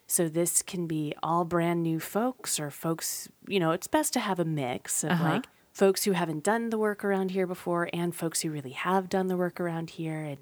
So 0.08 0.28
this 0.28 0.62
can 0.62 0.88
be 0.88 1.14
all 1.22 1.44
brand 1.44 1.84
new 1.84 2.00
folks 2.00 2.58
or 2.58 2.70
folks, 2.70 3.28
you 3.46 3.60
know, 3.60 3.70
it's 3.70 3.86
best 3.86 4.12
to 4.14 4.20
have 4.20 4.40
a 4.40 4.44
mix 4.44 5.04
of 5.04 5.12
uh-huh. 5.12 5.25
like 5.25 5.46
folks 5.76 6.04
who 6.04 6.12
haven't 6.12 6.42
done 6.42 6.71
the 6.71 6.78
work 6.78 7.04
around 7.04 7.33
here 7.33 7.47
before 7.47 7.90
and 7.92 8.14
folks 8.14 8.40
who 8.40 8.50
really 8.50 8.71
have 8.71 9.11
done 9.11 9.26
the 9.26 9.37
work 9.37 9.61
around 9.61 9.90
here 9.90 10.23
and 10.23 10.38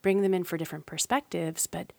bring 0.00 0.22
them 0.22 0.32
in 0.32 0.44
for 0.44 0.56
different 0.56 0.86
perspectives. 0.86 1.66
But 1.66 1.92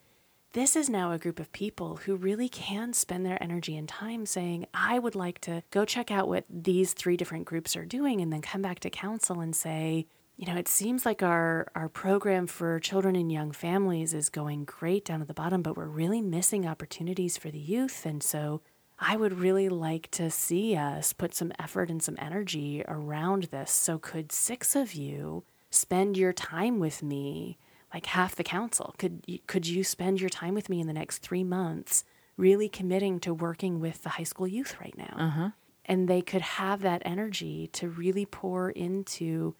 this 0.54 0.74
is 0.74 0.88
now 0.88 1.12
a 1.12 1.18
group 1.18 1.38
of 1.38 1.52
people 1.52 1.96
who 1.96 2.16
really 2.16 2.48
can 2.48 2.94
spend 2.94 3.26
their 3.26 3.40
energy 3.42 3.76
and 3.76 3.86
time 3.86 4.24
saying, 4.24 4.64
I 4.72 4.98
would 4.98 5.14
like 5.14 5.38
to 5.42 5.62
go 5.70 5.84
check 5.84 6.10
out 6.10 6.28
what 6.28 6.46
these 6.48 6.94
three 6.94 7.18
different 7.18 7.44
groups 7.44 7.76
are 7.76 7.84
doing 7.84 8.22
and 8.22 8.32
then 8.32 8.40
come 8.40 8.62
back 8.62 8.80
to 8.80 8.88
council 8.88 9.40
and 9.40 9.54
say, 9.54 10.06
you 10.38 10.46
know, 10.46 10.56
it 10.56 10.66
seems 10.66 11.04
like 11.04 11.22
our, 11.22 11.70
our 11.74 11.90
program 11.90 12.46
for 12.46 12.80
children 12.80 13.16
and 13.16 13.30
young 13.30 13.52
families 13.52 14.14
is 14.14 14.30
going 14.30 14.64
great 14.64 15.04
down 15.04 15.20
at 15.20 15.28
the 15.28 15.34
bottom, 15.34 15.60
but 15.60 15.76
we're 15.76 15.84
really 15.84 16.22
missing 16.22 16.66
opportunities 16.66 17.36
for 17.36 17.50
the 17.50 17.58
youth. 17.58 18.06
And 18.06 18.22
so 18.22 18.62
I 18.98 19.16
would 19.16 19.38
really 19.38 19.68
like 19.68 20.10
to 20.12 20.30
see 20.30 20.76
us 20.76 21.12
put 21.12 21.34
some 21.34 21.52
effort 21.58 21.90
and 21.90 22.02
some 22.02 22.16
energy 22.18 22.82
around 22.88 23.44
this. 23.44 23.70
So, 23.70 23.98
could 23.98 24.32
six 24.32 24.74
of 24.74 24.94
you 24.94 25.44
spend 25.70 26.16
your 26.16 26.32
time 26.32 26.80
with 26.80 27.02
me, 27.02 27.58
like 27.94 28.06
half 28.06 28.34
the 28.34 28.44
council? 28.44 28.94
Could 28.98 29.22
you, 29.26 29.38
could 29.46 29.66
you 29.66 29.84
spend 29.84 30.20
your 30.20 30.30
time 30.30 30.54
with 30.54 30.68
me 30.68 30.80
in 30.80 30.86
the 30.86 30.92
next 30.92 31.18
three 31.18 31.44
months, 31.44 32.04
really 32.36 32.68
committing 32.68 33.20
to 33.20 33.32
working 33.32 33.78
with 33.78 34.02
the 34.02 34.10
high 34.10 34.24
school 34.24 34.48
youth 34.48 34.76
right 34.80 34.96
now? 34.96 35.14
Uh-huh. 35.16 35.50
And 35.84 36.08
they 36.08 36.20
could 36.20 36.42
have 36.42 36.82
that 36.82 37.02
energy 37.04 37.68
to 37.74 37.88
really 37.88 38.26
pour 38.26 38.70
into 38.70 39.54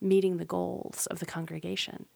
meeting 0.00 0.36
the 0.36 0.44
goals 0.44 1.06
of 1.06 1.18
the 1.18 1.26
congregation. 1.26 2.06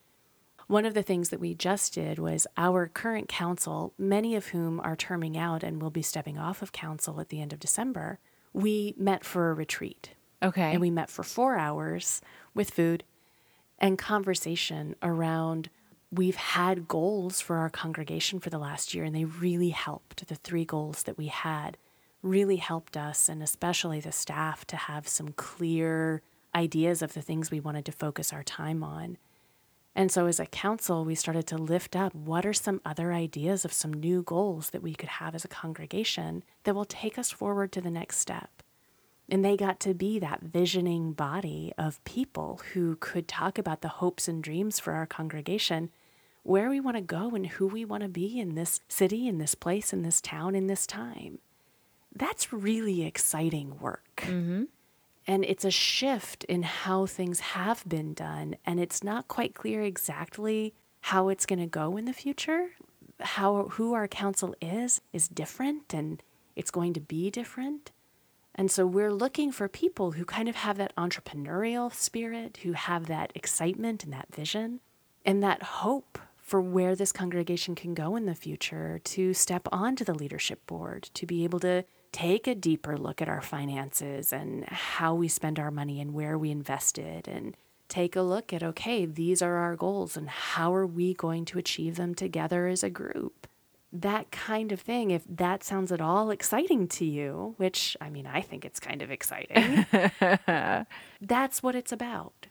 One 0.69 0.85
of 0.85 0.93
the 0.95 1.03
things 1.03 1.31
that 1.31 1.41
we 1.41 1.55
just 1.55 1.95
did 1.95 2.19
was 2.19 2.47
our 2.57 2.87
current 2.89 3.29
council, 3.29 3.95
many 3.99 4.37
of 4.37 4.49
whom 4.49 4.81
are 4.81 4.97
terming 4.97 5.37
out 5.37 5.63
and 5.63 5.81
will 5.81 5.91
be 5.91 6.03
stepping 6.03 6.39
off 6.39 6.61
of 6.61 6.73
council 6.73 7.21
at 7.21 7.31
the 7.31 7.41
end 7.41 7.55
of 7.55 7.59
December, 7.59 8.19
we 8.53 8.95
met 8.99 9.25
for 9.25 9.51
a 9.51 9.55
retreat. 9.55 10.11
Okay. 10.43 10.73
And 10.73 10.81
we 10.81 10.91
met 10.91 11.09
for 11.09 11.23
four 11.23 11.57
hours 11.57 12.21
with 12.55 12.71
food 12.71 13.03
and 13.79 13.99
conversation 13.99 14.95
around 15.03 15.71
we've 16.11 16.37
had 16.37 16.89
goals 16.89 17.41
for 17.41 17.57
our 17.57 17.71
congregation 17.71 18.41
for 18.41 18.51
the 18.51 18.59
last 18.59 18.95
year, 18.95 19.05
and 19.05 19.15
they 19.15 19.25
really 19.25 19.71
helped. 19.71 20.27
The 20.27 20.35
three 20.37 20.65
goals 20.65 21.03
that 21.05 21.19
we 21.19 21.27
had 21.27 21.77
really 22.23 22.57
helped 22.57 22.97
us, 22.97 23.29
and 23.29 23.43
especially 23.43 24.01
the 24.01 24.13
staff, 24.13 24.67
to 24.67 24.77
have 24.77 25.07
some 25.07 25.33
clear 25.33 26.23
ideas 26.55 27.03
of 27.03 27.15
the 27.15 27.23
things 27.23 27.51
we 27.51 27.61
wanted 27.61 27.85
to 27.87 27.93
focus 27.93 28.33
our 28.33 28.43
time 28.43 28.83
on. 28.83 29.19
And 29.99 30.13
so, 30.13 30.27
as 30.27 30.39
a 30.39 30.47
council, 30.47 31.05
we 31.05 31.17
started 31.17 31.49
to 31.49 31.59
lift 31.59 31.97
up 31.97 32.15
what 32.15 32.47
are 32.47 32.53
some 32.53 32.81
other 32.85 33.13
ideas 33.13 33.65
of 33.65 33.73
some 33.73 33.93
new 33.93 34.23
goals 34.23 34.71
that 34.71 34.81
we 34.81 34.95
could 34.95 35.09
have 35.09 35.35
as 35.35 35.45
a 35.45 35.49
congregation 35.49 36.45
that 36.63 36.77
will 36.77 36.85
take 36.85 37.19
us 37.19 37.33
forward 37.33 37.73
to 37.73 37.81
the 37.81 37.91
next 37.91 38.19
step. 38.19 38.63
And 39.29 39.45
they 39.45 39.57
got 39.57 39.81
to 39.81 39.95
be 39.95 40.21
that 40.21 40.41
visioning 40.41 41.15
body 41.15 41.73
of 41.77 42.03
people 42.05 42.61
who 42.75 42.95
could 43.01 43.27
talk 43.27 43.59
about 43.59 43.81
the 43.81 43.89
hopes 43.89 44.29
and 44.29 44.41
dreams 44.41 44.79
for 44.79 44.93
our 44.93 45.05
congregation, 45.05 45.91
where 46.45 46.71
we 46.71 46.79
want 46.79 46.97
to 46.97 47.01
go 47.01 47.31
and 47.31 47.49
who 47.49 47.67
we 47.67 47.85
want 47.85 48.05
to 48.05 48.09
be 48.09 48.39
in 48.39 48.55
this 48.55 48.79
city, 48.87 49.27
in 49.27 49.39
this 49.39 49.57
place, 49.57 49.93
in 49.93 50.03
this 50.03 50.21
town, 50.21 50.55
in 50.55 50.69
this 50.69 50.87
time. 50.87 51.41
That's 52.15 52.53
really 52.53 53.05
exciting 53.05 53.81
work. 53.81 54.23
Mm-hmm. 54.29 54.63
And 55.29 55.45
it's 55.45 55.67
a 55.67 55.71
shift 55.71 56.45
in 56.45 56.63
how 56.63 57.05
things 57.05 57.41
have 57.41 57.87
been 57.87 58.15
done. 58.15 58.57
And 58.65 58.81
it's 58.81 59.05
not 59.05 59.29
quite 59.29 59.55
clear 59.55 59.83
exactly 59.83 60.73
how 61.03 61.29
it's 61.29 61.45
going 61.45 61.59
to 61.59 61.67
go 61.67 61.99
in 61.99 62.07
the 62.07 62.15
future. 62.15 62.71
How 63.21 63.65
who 63.73 63.93
our 63.93 64.09
council 64.09 64.55
is 64.63 65.03
is 65.13 65.29
different 65.29 65.93
and 65.93 66.23
it's 66.57 66.71
going 66.71 66.95
to 66.95 67.01
be 67.01 67.31
different. 67.31 67.91
And 68.55 68.71
so 68.71 68.87
we're 68.87 69.13
looking 69.13 69.53
for 69.53 69.69
people 69.69 70.13
who 70.13 70.25
kind 70.25 70.49
of 70.49 70.57
have 70.57 70.79
that 70.79 70.97
entrepreneurial 70.97 71.93
spirit, 71.95 72.61
who 72.63 72.73
have 72.73 73.07
that 73.07 73.31
excitement 73.35 74.05
and 74.05 74.13
that 74.15 74.35
vision 74.35 74.81
and 75.27 75.43
that 75.43 75.63
hope 75.63 76.19
for 76.39 76.61
where 76.63 76.97
this 76.97 77.13
congregation 77.13 77.75
can 77.75 77.93
go 77.93 78.17
in 78.17 78.25
the 78.25 78.35
future 78.35 78.99
to 79.05 79.35
step 79.35 79.69
onto 79.71 80.05
the 80.05 80.15
leadership 80.15 80.67
board, 80.67 81.11
to 81.13 81.27
be 81.27 81.45
able 81.45 81.61
to 81.61 81.85
take 82.13 82.47
a 82.47 82.55
deeper 82.55 82.97
look 82.97 83.21
at 83.23 83.29
our 83.29 83.41
finances 83.41 84.33
and 84.33 84.65
how 84.67 85.15
we 85.15 85.29
spend 85.29 85.59
our 85.59 85.71
money 85.71 86.01
and 86.01 86.15
where 86.15 86.39
we 86.39 86.51
invest 86.51 86.99
it 86.99 87.29
and 87.29 87.57
take 87.89 88.17
a 88.17 88.23
look 88.23 88.53
at 88.53 88.63
okay, 88.63 89.07
these 89.07 89.41
are 89.41 89.57
our 89.57 89.77
goals 89.77 90.17
and 90.17 90.29
how 90.29 90.75
are 90.75 90.87
we 90.87 91.15
going 91.15 91.45
to 91.47 91.59
achieve 91.59 91.97
them 91.97 92.15
together 92.15 92.67
as 92.67 92.83
a 92.83 92.91
group? 92.91 93.47
That 93.91 94.31
kind 94.31 94.71
of 94.73 94.81
thing, 94.81 95.11
if 95.11 95.23
that 95.29 95.65
sounds 95.65 95.91
at 95.91 96.01
all 96.01 96.31
exciting 96.31 96.89
to 96.89 97.07
you, 97.07 97.55
which 97.57 97.97
I 98.01 98.11
mean, 98.11 98.27
I 98.27 98.43
think 98.43 98.65
it's 98.67 98.81
kind 98.81 99.01
of 99.01 99.11
exciting, 99.11 99.87
that's 101.21 101.63
what 101.63 101.75
it's 101.75 101.93
about 101.93 102.48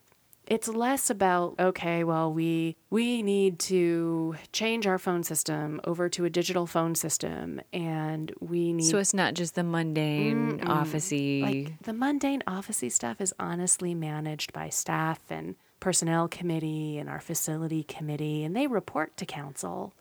it's 0.47 0.67
less 0.67 1.09
about 1.09 1.55
okay 1.59 2.03
well 2.03 2.31
we 2.31 2.75
we 2.89 3.21
need 3.21 3.59
to 3.59 4.35
change 4.53 4.87
our 4.87 4.97
phone 4.97 5.23
system 5.23 5.79
over 5.83 6.07
to 6.09 6.25
a 6.25 6.29
digital 6.29 6.65
phone 6.65 6.95
system 6.95 7.59
and 7.73 8.31
we 8.39 8.73
need 8.73 8.85
so 8.85 8.97
it's 8.97 9.13
not 9.13 9.33
just 9.33 9.55
the 9.55 9.63
mundane 9.63 10.59
officey 10.59 11.41
like 11.41 11.81
the 11.81 11.93
mundane 11.93 12.41
officey 12.47 12.91
stuff 12.91 13.19
is 13.19 13.33
honestly 13.39 13.93
managed 13.93 14.53
by 14.53 14.69
staff 14.69 15.19
and 15.29 15.55
personnel 15.79 16.27
committee 16.27 16.97
and 16.97 17.09
our 17.09 17.19
facility 17.19 17.83
committee 17.83 18.43
and 18.43 18.55
they 18.55 18.67
report 18.67 19.15
to 19.17 19.25
council. 19.25 19.93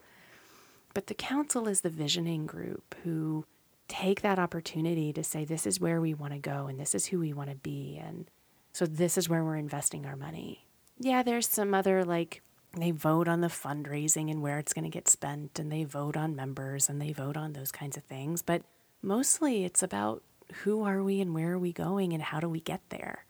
But 0.93 1.07
the 1.07 1.13
council 1.13 1.67
is 1.67 1.81
the 1.81 1.89
visioning 1.89 2.45
group 2.45 2.95
who 3.03 3.45
take 3.87 4.21
that 4.21 4.39
opportunity 4.39 5.13
to 5.13 5.23
say 5.23 5.45
this 5.45 5.67
is 5.67 5.79
where 5.79 6.01
we 6.01 6.13
want 6.13 6.33
to 6.33 6.39
go 6.39 6.67
and 6.67 6.79
this 6.79 6.95
is 6.95 7.05
who 7.05 7.19
we 7.19 7.31
want 7.33 7.49
to 7.49 7.55
be 7.55 8.01
and 8.03 8.29
so 8.77 8.85
this 8.85 9.17
is 9.17 9.27
where 9.27 9.43
we're 9.43 9.55
investing 9.55 10.05
our 10.05 10.15
money. 10.15 10.67
Yeah, 10.99 11.23
there's 11.23 11.47
some 11.47 11.73
other 11.73 12.05
like 12.05 12.43
they 12.77 12.91
vote 12.91 13.27
on 13.27 13.41
the 13.41 13.47
fundraising 13.47 14.29
and 14.29 14.43
where 14.43 14.59
it's 14.59 14.71
going 14.71 14.83
to 14.83 14.91
get 14.91 15.07
spent 15.07 15.57
and 15.57 15.71
they 15.71 15.83
vote 15.83 16.15
on 16.15 16.35
members 16.35 16.87
and 16.87 17.01
they 17.01 17.11
vote 17.11 17.35
on 17.35 17.53
those 17.53 17.71
kinds 17.71 17.97
of 17.97 18.03
things, 18.03 18.43
but 18.43 18.61
mostly 19.01 19.65
it's 19.65 19.81
about 19.81 20.21
who 20.61 20.83
are 20.83 21.01
we 21.01 21.19
and 21.21 21.33
where 21.33 21.53
are 21.53 21.57
we 21.57 21.73
going 21.73 22.13
and 22.13 22.21
how 22.21 22.39
do 22.39 22.47
we 22.47 22.59
get 22.59 22.81
there. 22.89 23.25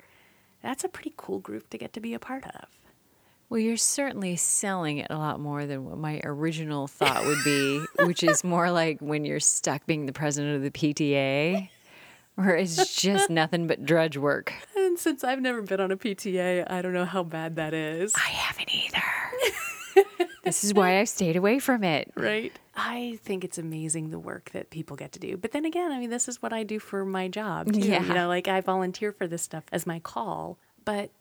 That's 0.61 0.83
a 0.83 0.89
pretty 0.89 1.13
cool 1.15 1.39
group 1.39 1.69
to 1.69 1.77
get 1.77 1.93
to 1.93 2.01
be 2.01 2.13
a 2.13 2.19
part 2.19 2.43
of. 2.43 2.65
Well, 3.47 3.61
you're 3.61 3.77
certainly 3.77 4.35
selling 4.35 4.97
it 4.97 5.07
a 5.09 5.17
lot 5.17 5.39
more 5.39 5.65
than 5.65 5.85
what 5.85 5.97
my 5.97 6.19
original 6.25 6.87
thought 6.87 7.25
would 7.25 7.41
be, 7.45 7.85
which 8.01 8.21
is 8.21 8.43
more 8.43 8.69
like 8.69 8.99
when 8.99 9.23
you're 9.23 9.39
stuck 9.39 9.85
being 9.85 10.07
the 10.07 10.11
president 10.11 10.57
of 10.57 10.61
the 10.63 10.71
PTA, 10.71 11.69
where 12.37 12.55
it's 12.55 12.95
just 12.95 13.31
nothing 13.31 13.65
but 13.65 13.83
drudge 13.85 14.15
work. 14.15 14.53
And 14.77 14.97
since 14.97 15.23
I've 15.23 15.41
never 15.41 15.61
been 15.61 15.81
on 15.81 15.91
a 15.91 15.97
PTA, 15.97 16.71
I 16.71 16.81
don't 16.81 16.93
know 16.93 17.05
how 17.05 17.21
bad 17.21 17.57
that 17.57 17.73
is. 17.73 18.15
I 18.15 18.29
haven't 18.29 18.73
either. 18.73 20.17
this 20.43 20.63
is 20.63 20.73
why 20.73 20.99
I've 20.99 21.09
stayed 21.09 21.35
away 21.35 21.59
from 21.59 21.83
it. 21.83 22.11
Right. 22.15 22.57
I 22.75 23.19
think 23.21 23.43
it's 23.43 23.57
amazing 23.57 24.09
the 24.11 24.17
work 24.17 24.51
that 24.53 24.69
people 24.69 24.95
get 24.95 25.11
to 25.11 25.19
do. 25.19 25.35
But 25.35 25.51
then 25.51 25.65
again, 25.65 25.91
I 25.91 25.99
mean, 25.99 26.09
this 26.09 26.27
is 26.27 26.41
what 26.41 26.53
I 26.53 26.63
do 26.63 26.79
for 26.79 27.03
my 27.05 27.27
job. 27.27 27.71
Too. 27.73 27.81
Yeah. 27.81 28.01
You 28.01 28.13
know, 28.13 28.27
like 28.27 28.47
I 28.47 28.61
volunteer 28.61 29.11
for 29.11 29.27
this 29.27 29.41
stuff 29.41 29.65
as 29.71 29.85
my 29.85 29.99
call. 29.99 30.57
But 30.85 31.11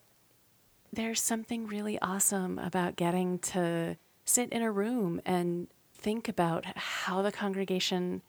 there's 0.92 1.20
something 1.20 1.66
really 1.66 1.98
awesome 2.00 2.58
about 2.58 2.94
getting 2.96 3.40
to 3.40 3.96
sit 4.24 4.50
in 4.50 4.62
a 4.62 4.70
room 4.70 5.20
and 5.26 5.66
think 5.92 6.28
about 6.28 6.64
how 6.76 7.20
the 7.20 7.32
congregation, 7.32 8.22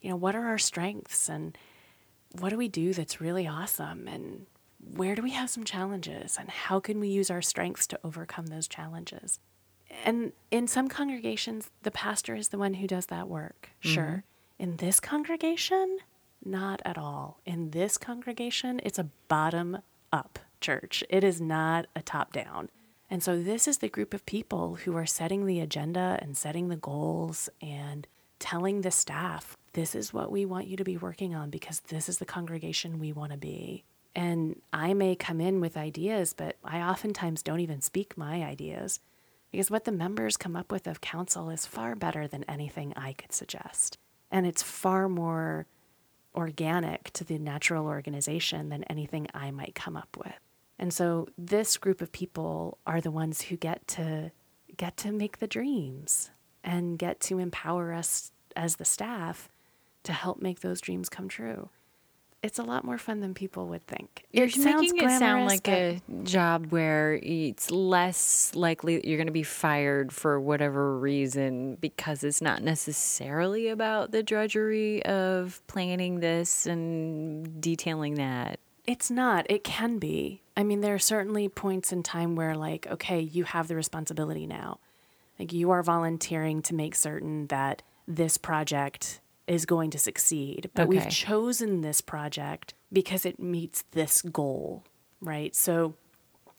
you 0.00 0.10
know, 0.10 0.16
what 0.16 0.34
are 0.34 0.46
our 0.46 0.58
strengths 0.58 1.28
and 1.28 1.56
what 2.40 2.50
do 2.50 2.56
we 2.56 2.68
do 2.68 2.92
that's 2.92 3.20
really 3.20 3.46
awesome 3.46 4.08
and 4.08 4.46
where 4.94 5.14
do 5.14 5.22
we 5.22 5.30
have 5.30 5.50
some 5.50 5.64
challenges 5.64 6.36
and 6.38 6.48
how 6.48 6.80
can 6.80 7.00
we 7.00 7.08
use 7.08 7.30
our 7.30 7.42
strengths 7.42 7.86
to 7.88 7.98
overcome 8.04 8.46
those 8.46 8.68
challenges? 8.68 9.40
And 10.04 10.32
in 10.50 10.68
some 10.68 10.88
congregations, 10.88 11.70
the 11.82 11.90
pastor 11.90 12.34
is 12.34 12.48
the 12.48 12.58
one 12.58 12.74
who 12.74 12.86
does 12.86 13.06
that 13.06 13.28
work, 13.28 13.70
mm-hmm. 13.82 13.94
sure. 13.94 14.24
In 14.58 14.76
this 14.76 15.00
congregation, 15.00 15.98
not 16.44 16.80
at 16.84 16.98
all. 16.98 17.40
In 17.44 17.70
this 17.70 17.98
congregation, 17.98 18.80
it's 18.82 18.98
a 18.98 19.10
bottom 19.28 19.78
up 20.12 20.38
church, 20.60 21.04
it 21.10 21.22
is 21.22 21.40
not 21.40 21.86
a 21.94 22.02
top 22.02 22.32
down. 22.32 22.70
And 23.08 23.22
so, 23.22 23.40
this 23.40 23.68
is 23.68 23.78
the 23.78 23.88
group 23.88 24.14
of 24.14 24.26
people 24.26 24.76
who 24.76 24.96
are 24.96 25.06
setting 25.06 25.46
the 25.46 25.60
agenda 25.60 26.18
and 26.20 26.36
setting 26.36 26.68
the 26.68 26.76
goals 26.76 27.48
and 27.62 28.06
telling 28.38 28.80
the 28.80 28.90
staff, 28.90 29.56
this 29.76 29.94
is 29.94 30.12
what 30.12 30.32
we 30.32 30.46
want 30.46 30.66
you 30.66 30.76
to 30.78 30.84
be 30.84 30.96
working 30.96 31.34
on 31.34 31.50
because 31.50 31.80
this 31.80 32.08
is 32.08 32.16
the 32.16 32.24
congregation 32.24 32.98
we 32.98 33.12
want 33.12 33.30
to 33.30 33.38
be. 33.38 33.84
And 34.14 34.62
I 34.72 34.94
may 34.94 35.14
come 35.14 35.38
in 35.38 35.60
with 35.60 35.76
ideas, 35.76 36.32
but 36.32 36.56
I 36.64 36.80
oftentimes 36.80 37.42
don't 37.42 37.60
even 37.60 37.82
speak 37.82 38.16
my 38.16 38.42
ideas 38.42 39.00
because 39.52 39.70
what 39.70 39.84
the 39.84 39.92
members 39.92 40.38
come 40.38 40.56
up 40.56 40.72
with 40.72 40.86
of 40.86 41.02
council 41.02 41.50
is 41.50 41.66
far 41.66 41.94
better 41.94 42.26
than 42.26 42.42
anything 42.44 42.94
I 42.96 43.12
could 43.12 43.34
suggest. 43.34 43.98
And 44.30 44.46
it's 44.46 44.62
far 44.62 45.10
more 45.10 45.66
organic 46.34 47.10
to 47.12 47.24
the 47.24 47.38
natural 47.38 47.84
organization 47.84 48.70
than 48.70 48.82
anything 48.84 49.26
I 49.34 49.50
might 49.50 49.74
come 49.74 49.94
up 49.94 50.16
with. 50.16 50.40
And 50.78 50.90
so 50.90 51.28
this 51.36 51.76
group 51.76 52.00
of 52.00 52.12
people 52.12 52.78
are 52.86 53.02
the 53.02 53.10
ones 53.10 53.42
who 53.42 53.56
get 53.56 53.86
to 53.88 54.32
get 54.74 54.96
to 54.98 55.12
make 55.12 55.38
the 55.38 55.46
dreams 55.46 56.30
and 56.64 56.98
get 56.98 57.20
to 57.20 57.38
empower 57.38 57.92
us 57.92 58.32
as 58.56 58.76
the 58.76 58.84
staff 58.86 59.50
to 60.06 60.12
help 60.12 60.40
make 60.40 60.60
those 60.60 60.80
dreams 60.80 61.08
come 61.08 61.28
true. 61.28 61.68
It's 62.42 62.58
a 62.58 62.62
lot 62.62 62.84
more 62.84 62.98
fun 62.98 63.20
than 63.20 63.34
people 63.34 63.66
would 63.68 63.86
think. 63.86 64.24
You're 64.30 64.46
it 64.46 64.52
sounds 64.52 64.92
making 64.92 65.08
it 65.08 65.18
sound 65.18 65.46
like 65.46 65.66
a 65.66 66.00
job 66.22 66.66
where 66.66 67.18
it's 67.22 67.70
less 67.70 68.52
likely 68.54 68.96
that 68.96 69.04
you're 69.04 69.16
going 69.16 69.26
to 69.26 69.32
be 69.32 69.42
fired 69.42 70.12
for 70.12 70.38
whatever 70.38 70.96
reason 70.96 71.74
because 71.76 72.22
it's 72.22 72.40
not 72.40 72.62
necessarily 72.62 73.68
about 73.68 74.12
the 74.12 74.22
drudgery 74.22 75.04
of 75.04 75.60
planning 75.66 76.20
this 76.20 76.66
and 76.66 77.60
detailing 77.60 78.14
that. 78.14 78.60
It's 78.86 79.10
not. 79.10 79.46
It 79.50 79.64
can 79.64 79.98
be. 79.98 80.42
I 80.56 80.62
mean, 80.62 80.82
there 80.82 80.94
are 80.94 81.00
certainly 81.00 81.48
points 81.48 81.90
in 81.90 82.04
time 82.04 82.36
where, 82.36 82.54
like, 82.54 82.86
okay, 82.86 83.20
you 83.20 83.42
have 83.42 83.66
the 83.66 83.74
responsibility 83.74 84.46
now. 84.46 84.78
Like, 85.38 85.52
you 85.52 85.70
are 85.70 85.82
volunteering 85.82 86.62
to 86.62 86.74
make 86.74 86.94
certain 86.94 87.48
that 87.48 87.82
this 88.06 88.38
project 88.38 89.20
is 89.46 89.66
going 89.66 89.90
to 89.90 89.98
succeed. 89.98 90.70
But 90.74 90.88
we've 90.88 91.08
chosen 91.08 91.80
this 91.80 92.00
project 92.00 92.74
because 92.92 93.24
it 93.24 93.38
meets 93.38 93.84
this 93.92 94.22
goal, 94.22 94.84
right? 95.20 95.54
So, 95.54 95.94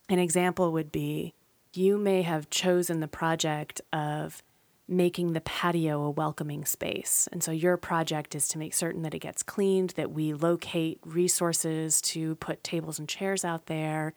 an 0.09 0.19
example 0.19 0.71
would 0.71 0.91
be 0.91 1.33
you 1.73 1.97
may 1.97 2.21
have 2.21 2.49
chosen 2.49 3.01
the 3.01 3.07
project 3.07 3.81
of 3.91 4.41
making 4.87 5.33
the 5.33 5.41
patio 5.41 6.01
a 6.01 6.09
welcoming 6.09 6.63
space. 6.63 7.27
And 7.31 7.43
so 7.43 7.51
your 7.51 7.75
project 7.75 8.35
is 8.35 8.47
to 8.49 8.57
make 8.57 8.73
certain 8.73 9.01
that 9.01 9.13
it 9.13 9.19
gets 9.19 9.43
cleaned, 9.43 9.91
that 9.91 10.11
we 10.11 10.33
locate 10.33 10.99
resources 11.05 12.01
to 12.01 12.35
put 12.35 12.63
tables 12.63 12.97
and 12.97 13.07
chairs 13.07 13.43
out 13.43 13.65
there. 13.65 14.13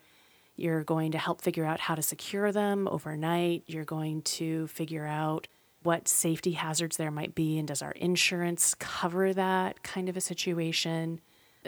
You're 0.57 0.85
going 0.85 1.13
to 1.13 1.19
help 1.19 1.41
figure 1.41 1.65
out 1.65 1.81
how 1.81 1.97
to 1.97 2.03
secure 2.03 2.53
them 2.53 2.87
overnight. 2.89 3.65
You're 3.67 3.85
going 3.85 4.23
to 4.23 4.69
figure 4.69 5.07
out 5.07 5.49
what 5.83 6.09
safety 6.09 6.53
hazards 6.53 6.97
there 6.97 7.11
might 7.11 7.35
be 7.35 7.59
and 7.59 7.69
does 7.69 7.83
our 7.83 7.93
insurance 7.93 8.75
cover 8.75 9.33
that 9.33 9.83
kind 9.83 10.09
of 10.09 10.17
a 10.17 10.21
situation 10.21 11.21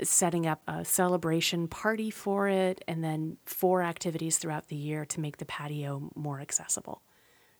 setting 0.02 0.46
up 0.46 0.62
a 0.66 0.84
celebration 0.84 1.68
party 1.68 2.10
for 2.10 2.48
it, 2.48 2.82
and 2.88 3.04
then 3.04 3.36
four 3.44 3.82
activities 3.82 4.38
throughout 4.38 4.68
the 4.68 4.76
year 4.76 5.04
to 5.04 5.20
make 5.20 5.36
the 5.36 5.44
patio 5.44 6.10
more 6.14 6.40
accessible. 6.40 7.02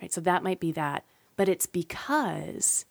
Right? 0.00 0.12
So 0.12 0.20
that 0.22 0.42
might 0.42 0.60
be 0.60 0.72
that. 0.72 1.04
But 1.36 1.48
it's 1.48 1.66
because 1.66 2.84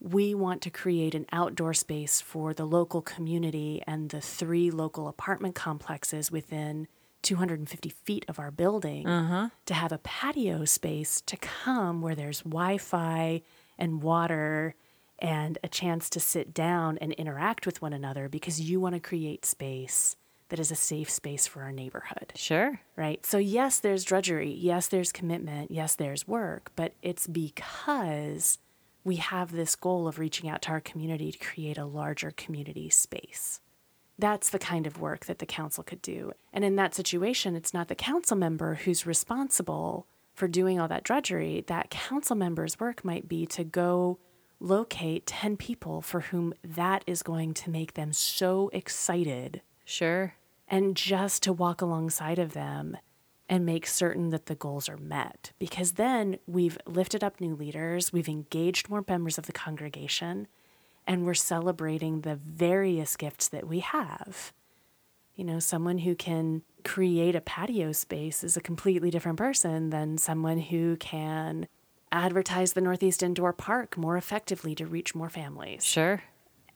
we 0.00 0.34
want 0.34 0.62
to 0.62 0.70
create 0.70 1.14
an 1.14 1.26
outdoor 1.32 1.74
space 1.74 2.20
for 2.20 2.54
the 2.54 2.64
local 2.64 3.02
community 3.02 3.82
and 3.86 4.10
the 4.10 4.20
three 4.20 4.70
local 4.70 5.08
apartment 5.08 5.54
complexes 5.54 6.30
within 6.30 6.86
250 7.22 7.88
feet 7.88 8.24
of 8.28 8.38
our 8.38 8.50
building 8.50 9.06
uh-huh. 9.06 9.48
to 9.66 9.74
have 9.74 9.92
a 9.92 9.98
patio 9.98 10.64
space 10.64 11.20
to 11.22 11.36
come 11.36 12.00
where 12.00 12.14
there's 12.14 12.40
Wi 12.40 12.78
Fi 12.78 13.42
and 13.78 14.02
water 14.02 14.74
and 15.18 15.58
a 15.64 15.68
chance 15.68 16.08
to 16.10 16.20
sit 16.20 16.54
down 16.54 16.96
and 16.98 17.12
interact 17.14 17.66
with 17.66 17.82
one 17.82 17.92
another 17.92 18.28
because 18.28 18.60
you 18.60 18.80
want 18.80 18.94
to 18.94 19.00
create 19.00 19.44
space 19.44 20.16
that 20.48 20.58
is 20.58 20.70
a 20.70 20.76
safe 20.76 21.10
space 21.10 21.46
for 21.46 21.62
our 21.62 21.72
neighborhood 21.72 22.32
Sure. 22.34 22.80
right? 22.96 23.24
So, 23.26 23.36
yes, 23.38 23.80
there's 23.80 24.04
drudgery. 24.04 24.50
Yes, 24.50 24.88
there's 24.88 25.12
commitment. 25.12 25.70
Yes, 25.70 25.94
there's 25.94 26.26
work. 26.26 26.70
But 26.74 26.94
it's 27.02 27.26
because 27.26 28.58
we 29.04 29.16
have 29.16 29.52
this 29.52 29.76
goal 29.76 30.08
of 30.08 30.18
reaching 30.18 30.48
out 30.48 30.62
to 30.62 30.70
our 30.70 30.80
community 30.80 31.32
to 31.32 31.38
create 31.38 31.76
a 31.78 31.84
larger 31.84 32.30
community 32.30 32.88
space. 32.88 33.60
That's 34.18 34.50
the 34.50 34.58
kind 34.58 34.86
of 34.86 35.00
work 35.00 35.26
that 35.26 35.38
the 35.38 35.46
council 35.46 35.84
could 35.84 36.02
do. 36.02 36.32
And 36.52 36.64
in 36.64 36.76
that 36.76 36.94
situation, 36.94 37.54
it's 37.54 37.72
not 37.72 37.88
the 37.88 37.94
council 37.94 38.36
member 38.36 38.74
who's 38.74 39.06
responsible 39.06 40.06
for 40.34 40.48
doing 40.48 40.80
all 40.80 40.88
that 40.88 41.04
drudgery. 41.04 41.64
That 41.68 41.90
council 41.90 42.34
member's 42.36 42.80
work 42.80 43.04
might 43.04 43.28
be 43.28 43.46
to 43.46 43.62
go 43.64 44.18
locate 44.60 45.26
10 45.26 45.56
people 45.56 46.02
for 46.02 46.20
whom 46.20 46.52
that 46.64 47.04
is 47.06 47.22
going 47.22 47.54
to 47.54 47.70
make 47.70 47.94
them 47.94 48.12
so 48.12 48.70
excited 48.72 49.62
Sure. 49.84 50.34
and 50.66 50.96
just 50.96 51.44
to 51.44 51.52
walk 51.52 51.80
alongside 51.80 52.40
of 52.40 52.54
them 52.54 52.96
and 53.48 53.64
make 53.64 53.86
certain 53.86 54.30
that 54.30 54.46
the 54.46 54.54
goals 54.56 54.88
are 54.88 54.96
met. 54.98 55.52
Because 55.60 55.92
then 55.92 56.38
we've 56.46 56.76
lifted 56.86 57.22
up 57.22 57.40
new 57.40 57.54
leaders, 57.54 58.12
we've 58.12 58.28
engaged 58.28 58.90
more 58.90 59.04
members 59.08 59.38
of 59.38 59.46
the 59.46 59.52
congregation, 59.52 60.48
and 61.08 61.24
we're 61.24 61.34
celebrating 61.34 62.20
the 62.20 62.36
various 62.36 63.16
gifts 63.16 63.48
that 63.48 63.66
we 63.66 63.80
have. 63.80 64.52
You 65.34 65.44
know, 65.44 65.58
someone 65.58 65.98
who 65.98 66.14
can 66.14 66.62
create 66.84 67.34
a 67.34 67.40
patio 67.40 67.92
space 67.92 68.44
is 68.44 68.56
a 68.56 68.60
completely 68.60 69.10
different 69.10 69.38
person 69.38 69.90
than 69.90 70.18
someone 70.18 70.58
who 70.58 70.96
can 70.96 71.66
advertise 72.12 72.74
the 72.74 72.80
Northeast 72.80 73.22
Indoor 73.22 73.52
Park 73.52 73.96
more 73.96 74.16
effectively 74.16 74.74
to 74.74 74.86
reach 74.86 75.14
more 75.14 75.28
families 75.28 75.84
Sure. 75.84 76.22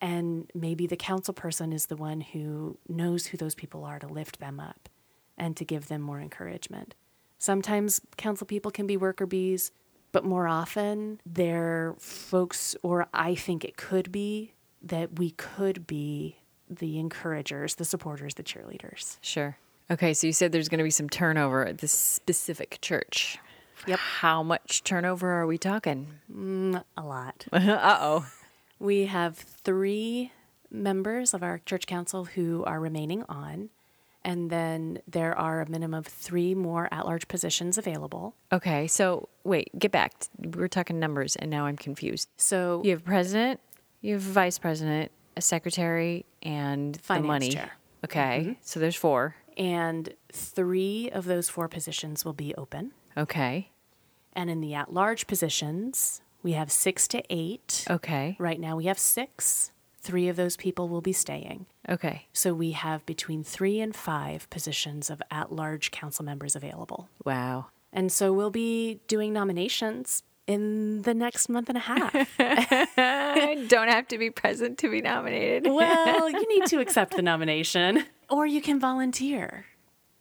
and 0.00 0.50
maybe 0.54 0.86
the 0.86 0.96
council 0.96 1.32
person 1.32 1.72
is 1.72 1.86
the 1.86 1.96
one 1.96 2.20
who 2.20 2.76
knows 2.88 3.26
who 3.26 3.36
those 3.36 3.54
people 3.54 3.84
are 3.84 3.98
to 3.98 4.06
lift 4.06 4.40
them 4.40 4.58
up 4.60 4.88
and 5.38 5.56
to 5.56 5.64
give 5.64 5.88
them 5.88 6.02
more 6.02 6.20
encouragement. 6.20 6.94
Sometimes 7.38 8.00
council 8.18 8.46
people 8.46 8.70
can 8.70 8.86
be 8.86 8.96
worker 8.96 9.26
bees, 9.26 9.72
but 10.12 10.24
more 10.24 10.46
often 10.46 11.20
they're 11.26 11.94
folks, 11.98 12.76
or 12.82 13.06
I 13.12 13.34
think 13.34 13.64
it 13.64 13.76
could 13.76 14.12
be 14.12 14.52
that 14.82 15.18
we 15.18 15.30
could 15.32 15.86
be 15.86 16.36
the 16.68 16.98
encouragers, 16.98 17.74
the 17.76 17.84
supporters, 17.84 18.34
the 18.34 18.42
cheerleaders. 18.42 19.18
Sure. 19.20 19.56
Okay, 19.90 20.14
so 20.14 20.26
you 20.26 20.32
said 20.32 20.52
there's 20.52 20.68
going 20.68 20.78
to 20.78 20.84
be 20.84 20.90
some 20.90 21.08
turnover 21.08 21.66
at 21.66 21.78
this 21.78 21.92
specific 21.92 22.78
church. 22.80 23.38
Yep. 23.86 23.98
How 23.98 24.42
much 24.42 24.84
turnover 24.84 25.32
are 25.32 25.46
we 25.46 25.58
talking? 25.58 26.06
A 26.96 27.02
lot. 27.02 27.46
uh 27.52 27.98
oh. 28.00 28.26
We 28.78 29.06
have 29.06 29.36
three 29.36 30.32
members 30.70 31.34
of 31.34 31.42
our 31.42 31.60
church 31.66 31.86
council 31.86 32.24
who 32.24 32.64
are 32.64 32.80
remaining 32.80 33.24
on. 33.28 33.70
And 34.24 34.50
then 34.50 35.00
there 35.08 35.36
are 35.36 35.60
a 35.60 35.68
minimum 35.68 35.98
of 35.98 36.06
three 36.06 36.54
more 36.54 36.88
at 36.92 37.06
large 37.06 37.26
positions 37.26 37.76
available. 37.76 38.34
Okay, 38.52 38.86
so 38.86 39.28
wait, 39.42 39.76
get 39.78 39.90
back. 39.90 40.12
We're 40.38 40.68
talking 40.68 41.00
numbers, 41.00 41.34
and 41.36 41.50
now 41.50 41.66
I'm 41.66 41.76
confused. 41.76 42.28
So, 42.36 42.82
You 42.84 42.92
have 42.92 43.04
president, 43.04 43.58
you 44.00 44.12
have 44.14 44.22
vice 44.22 44.58
president, 44.58 45.10
a 45.36 45.40
secretary, 45.40 46.24
and 46.42 47.00
Finance 47.00 47.22
the 47.22 47.26
money. 47.26 47.50
chair. 47.50 47.72
Mm-hmm. 47.72 48.04
Okay, 48.04 48.58
so 48.62 48.78
there's 48.80 48.94
four. 48.96 49.34
and 49.56 50.14
three 50.32 51.10
of 51.10 51.24
those 51.24 51.48
four 51.48 51.66
positions 51.68 52.24
will 52.24 52.32
be 52.32 52.54
open. 52.54 52.92
Okay, 53.16 53.70
And 54.34 54.48
in 54.48 54.60
the 54.60 54.72
at 54.74 54.92
large 54.94 55.26
positions, 55.26 56.22
we 56.44 56.52
have 56.52 56.70
six 56.72 57.06
to 57.08 57.22
eight. 57.28 57.84
okay, 57.90 58.36
Right 58.38 58.60
now, 58.60 58.76
we 58.76 58.84
have 58.86 58.98
six. 59.00 59.71
Three 60.02 60.28
of 60.28 60.36
those 60.36 60.56
people 60.56 60.88
will 60.88 61.00
be 61.00 61.12
staying. 61.12 61.66
okay. 61.88 62.26
So, 62.32 62.52
we 62.54 62.72
have 62.72 63.06
between 63.06 63.44
three 63.44 63.80
and 63.80 63.94
five 63.94 64.50
positions 64.50 65.10
of 65.10 65.22
at 65.30 65.52
large 65.52 65.90
council 65.90 66.24
members 66.24 66.56
available. 66.56 67.08
Wow. 67.24 67.66
And 67.92 68.10
so 68.10 68.32
we'll 68.32 68.50
be 68.50 69.00
doing 69.06 69.32
nominations 69.32 70.22
in 70.46 71.02
the 71.02 71.14
next 71.14 71.48
month 71.48 71.68
and 71.68 71.76
a 71.76 71.80
half. 71.82 72.14
I 72.38 73.64
don't 73.68 73.88
have 73.88 74.08
to 74.08 74.18
be 74.18 74.30
present 74.30 74.78
to 74.78 74.90
be 74.90 75.00
nominated. 75.02 75.70
well, 75.70 76.28
you 76.30 76.48
need 76.48 76.66
to 76.68 76.80
accept 76.84 77.14
the 77.14 77.22
nomination 77.22 78.04
or 78.28 78.46
you 78.46 78.60
can 78.62 78.80
volunteer. 78.80 79.66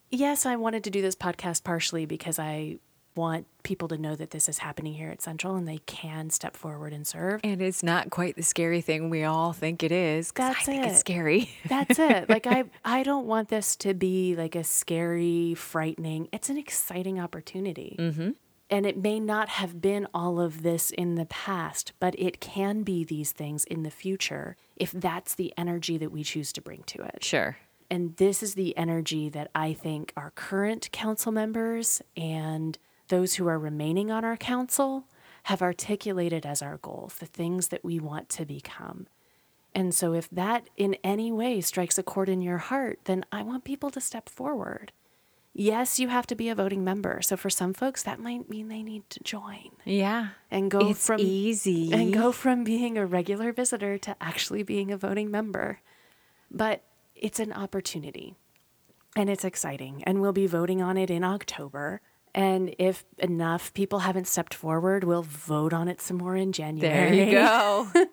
Yes, 0.09 0.45
I 0.45 0.57
wanted 0.57 0.83
to 0.83 0.89
do 0.89 1.01
this 1.01 1.15
podcast 1.15 1.63
partially 1.63 2.05
because 2.05 2.37
I 2.37 2.77
want 3.15 3.47
people 3.63 3.87
to 3.89 3.97
know 3.97 4.15
that 4.15 4.31
this 4.31 4.49
is 4.49 4.59
happening 4.59 4.93
here 4.93 5.09
at 5.09 5.21
Central 5.21 5.55
and 5.55 5.67
they 5.67 5.79
can 5.79 6.29
step 6.29 6.55
forward 6.55 6.93
and 6.93 7.05
serve. 7.05 7.41
And 7.43 7.61
it's 7.61 7.83
not 7.83 8.09
quite 8.09 8.35
the 8.35 8.43
scary 8.43 8.81
thing 8.81 9.09
we 9.09 9.23
all 9.23 9.53
think 9.53 9.83
it 9.83 9.91
is. 9.91 10.31
That's 10.31 10.59
I 10.59 10.63
think 10.63 10.85
it. 10.85 10.89
it's 10.89 10.99
scary. 10.99 11.49
That's 11.67 11.99
it. 11.99 12.29
Like 12.29 12.47
I 12.47 12.65
I 12.83 13.03
don't 13.03 13.27
want 13.27 13.49
this 13.49 13.75
to 13.77 13.93
be 13.93 14.35
like 14.35 14.55
a 14.55 14.63
scary, 14.63 15.53
frightening. 15.53 16.29
It's 16.31 16.49
an 16.49 16.57
exciting 16.57 17.19
opportunity. 17.19 17.95
Mm-hmm. 17.99 18.31
And 18.69 18.85
it 18.85 18.97
may 18.97 19.19
not 19.19 19.49
have 19.49 19.81
been 19.81 20.07
all 20.13 20.39
of 20.39 20.63
this 20.63 20.91
in 20.91 21.15
the 21.15 21.25
past, 21.25 21.91
but 21.99 22.15
it 22.17 22.39
can 22.39 22.83
be 22.83 23.03
these 23.03 23.33
things 23.33 23.65
in 23.65 23.83
the 23.83 23.91
future 23.91 24.55
if 24.77 24.91
that's 24.91 25.35
the 25.35 25.53
energy 25.57 25.97
that 25.97 26.09
we 26.09 26.23
choose 26.23 26.53
to 26.53 26.61
bring 26.61 26.83
to 26.83 27.01
it. 27.03 27.21
sure. 27.23 27.57
And 27.89 28.15
this 28.15 28.41
is 28.41 28.53
the 28.53 28.75
energy 28.77 29.27
that 29.27 29.51
I 29.53 29.73
think 29.73 30.13
our 30.15 30.31
current 30.31 30.89
council 30.93 31.33
members 31.33 32.01
and 32.15 32.77
those 33.11 33.35
who 33.35 33.47
are 33.47 33.59
remaining 33.59 34.09
on 34.09 34.25
our 34.25 34.37
council 34.37 35.05
have 35.43 35.61
articulated 35.61 36.45
as 36.45 36.61
our 36.61 36.77
goals, 36.77 37.15
the 37.15 37.25
things 37.25 37.67
that 37.67 37.83
we 37.83 37.99
want 37.99 38.29
to 38.29 38.45
become. 38.45 39.05
And 39.75 39.93
so, 39.93 40.13
if 40.13 40.29
that 40.31 40.67
in 40.77 40.95
any 41.03 41.31
way 41.31 41.61
strikes 41.61 41.97
a 41.97 42.03
chord 42.03 42.29
in 42.29 42.41
your 42.41 42.57
heart, 42.57 42.99
then 43.05 43.23
I 43.31 43.43
want 43.43 43.63
people 43.63 43.89
to 43.91 44.01
step 44.01 44.27
forward. 44.29 44.91
Yes, 45.53 45.99
you 45.99 46.07
have 46.07 46.25
to 46.27 46.35
be 46.35 46.47
a 46.49 46.55
voting 46.55 46.83
member. 46.83 47.21
So, 47.21 47.35
for 47.37 47.49
some 47.49 47.73
folks, 47.73 48.03
that 48.03 48.19
might 48.19 48.49
mean 48.49 48.67
they 48.69 48.83
need 48.83 49.09
to 49.09 49.19
join 49.23 49.71
Yeah. 49.85 50.29
and 50.49 50.71
go 50.71 50.89
It's 50.89 51.05
from 51.05 51.19
easy. 51.19 51.91
and 51.93 52.13
go 52.13 52.31
from 52.31 52.63
being 52.63 52.97
a 52.97 53.05
regular 53.05 53.51
visitor 53.51 53.97
to 53.99 54.15
actually 54.21 54.63
being 54.63 54.91
a 54.91 54.97
voting 54.97 55.29
member. 55.31 55.79
But 56.49 56.83
it's 57.15 57.39
an 57.39 57.51
opportunity 57.53 58.35
and 59.15 59.29
it's 59.29 59.43
exciting. 59.45 60.03
And 60.05 60.21
we'll 60.21 60.33
be 60.33 60.47
voting 60.47 60.81
on 60.81 60.97
it 60.97 61.09
in 61.09 61.23
October. 61.23 62.01
And 62.33 62.73
if 62.79 63.03
enough 63.17 63.73
people 63.73 63.99
haven't 63.99 64.27
stepped 64.27 64.53
forward, 64.53 65.03
we'll 65.03 65.23
vote 65.23 65.73
on 65.73 65.87
it 65.87 66.01
some 66.01 66.17
more 66.17 66.35
in 66.35 66.51
January. 66.51 67.15
There 67.15 67.25
you 67.25 67.31
go. 67.31 67.91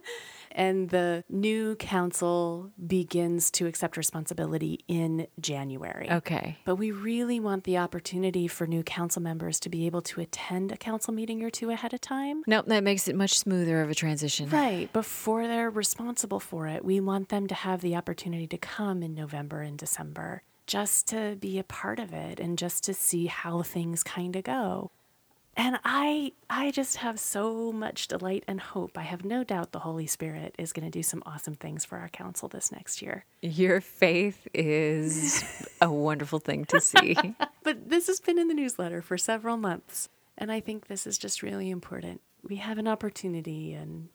And 0.59 0.88
the 0.88 1.22
new 1.28 1.76
council 1.76 2.72
begins 2.85 3.50
to 3.52 3.66
accept 3.66 3.96
responsibility 3.96 4.85
in 4.88 5.28
January. 5.40 6.11
Okay. 6.11 6.59
But 6.64 6.74
we 6.76 6.90
really 6.90 7.38
want 7.38 7.62
the 7.62 7.78
opportunity 7.78 8.48
for 8.48 8.66
new 8.66 8.83
council 8.83 9.22
members 9.22 9.61
to 9.61 9.68
be 9.68 9.87
able 9.87 10.02
to 10.02 10.20
attend 10.20 10.72
a 10.72 10.76
council 10.76 11.14
meeting 11.14 11.44
or 11.44 11.50
two 11.50 11.70
ahead 11.70 11.94
of 11.94 12.00
time. 12.00 12.42
Nope, 12.48 12.66
that 12.66 12.83
makes 12.83 13.07
it 13.07 13.14
much 13.14 13.38
smoother 13.38 13.83
of 13.83 13.90
a 13.90 13.94
transition. 13.94 14.48
Right. 14.48 14.92
Before 14.92 15.46
they're 15.46 15.70
responsible 15.70 16.40
for 16.40 16.66
it, 16.66 16.85
we 16.85 16.98
want 16.98 17.28
them 17.28 17.46
to 17.46 17.54
have 17.54 17.81
the 17.81 17.94
opportunity 17.94 18.48
to 18.48 18.59
come 18.59 19.02
in 19.04 19.14
November 19.14 19.61
and 19.61 19.78
December 19.78 20.42
just 20.68 21.09
to 21.09 21.37
be 21.40 21.59
a 21.59 21.64
part 21.64 21.98
of 21.98 22.12
it 22.12 22.38
and 22.38 22.57
just 22.57 22.85
to 22.85 22.94
see 22.94 23.26
how 23.26 23.62
things 23.62 24.04
kind 24.04 24.37
of 24.37 24.44
go. 24.44 24.92
And 25.57 25.81
I 25.85 26.33
I 26.48 26.70
just 26.70 26.98
have 26.98 27.18
so 27.18 27.72
much 27.72 28.07
delight 28.07 28.44
and 28.46 28.61
hope. 28.61 28.96
I 28.96 29.02
have 29.02 29.24
no 29.24 29.42
doubt 29.42 29.72
the 29.72 29.81
Holy 29.81 30.07
Spirit 30.07 30.54
is 30.57 30.72
going 30.72 30.85
to 30.85 30.90
do 30.90 31.02
some 31.02 31.20
awesome 31.26 31.57
things 31.57 31.85
for 31.85 31.98
our 31.98 32.09
council 32.09 32.48
this 32.48 32.70
next 32.70 33.02
year. 33.02 33.24
Your 33.42 33.81
faith 33.81 34.46
is 34.54 35.66
a 35.81 35.90
wonderful 35.90 36.38
thing 36.38 36.64
to 36.66 36.81
see. 36.81 37.16
But 37.64 37.90
this 37.90 38.07
has 38.07 38.18
been 38.18 38.38
in 38.38 38.48
the 38.48 38.54
newsletter 38.54 39.02
for 39.02 39.18
several 39.18 39.59
months, 39.59 40.09
and 40.38 40.50
I 40.50 40.59
think 40.59 40.87
this 40.87 41.07
is 41.07 41.18
just 41.18 41.42
really 41.42 41.68
important. 41.68 42.22
We 42.42 42.57
have 42.57 42.78
an 42.78 42.88
opportunity 42.88 43.74
and 43.74 44.09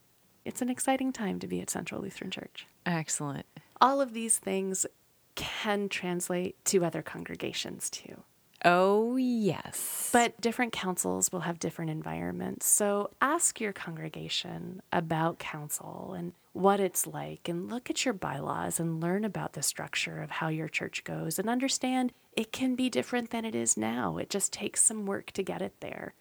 it's 0.44 0.64
an 0.64 0.70
exciting 0.70 1.14
time 1.14 1.38
to 1.40 1.46
be 1.46 1.62
at 1.62 1.70
Central 1.70 2.02
Lutheran 2.02 2.32
Church. 2.32 2.66
Excellent. 2.84 3.46
All 3.80 4.02
of 4.02 4.14
these 4.14 4.40
things 4.40 4.88
can 5.36 5.90
translate 5.90 6.64
to 6.66 6.86
other 6.86 7.02
congregations 7.02 7.90
too. 7.90 8.24
Oh, 8.66 9.18
yes. 9.18 10.10
But 10.14 10.40
different 10.40 10.72
councils 10.72 11.32
will 11.32 11.42
have 11.42 11.60
different 11.60 11.92
environments. 11.92 12.66
So 12.66 13.10
ask 13.22 13.60
your 13.60 13.74
congregation 13.74 14.82
about 14.94 15.38
council 15.38 16.16
and 16.18 16.32
what 16.54 16.80
it's 16.80 17.06
like, 17.06 17.50
and 17.50 17.70
look 17.70 17.90
at 17.90 18.06
your 18.06 18.14
bylaws 18.14 18.80
and 18.80 19.02
learn 19.02 19.26
about 19.26 19.54
the 19.54 19.64
structure 19.64 20.22
of 20.22 20.30
how 20.30 20.48
your 20.48 20.70
church 20.70 21.04
goes 21.04 21.40
and 21.40 21.50
understand 21.50 22.14
it 22.38 22.52
can 22.52 22.76
be 22.76 22.90
different 22.90 23.32
than 23.32 23.44
it 23.44 23.56
is 23.56 23.76
now. 23.76 24.18
It 24.18 24.30
just 24.30 24.54
takes 24.54 24.82
some 24.82 25.06
work 25.06 25.32
to 25.32 25.44
get 25.44 25.62
it 25.62 25.74
there. 25.82 26.14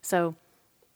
So 0.00 0.36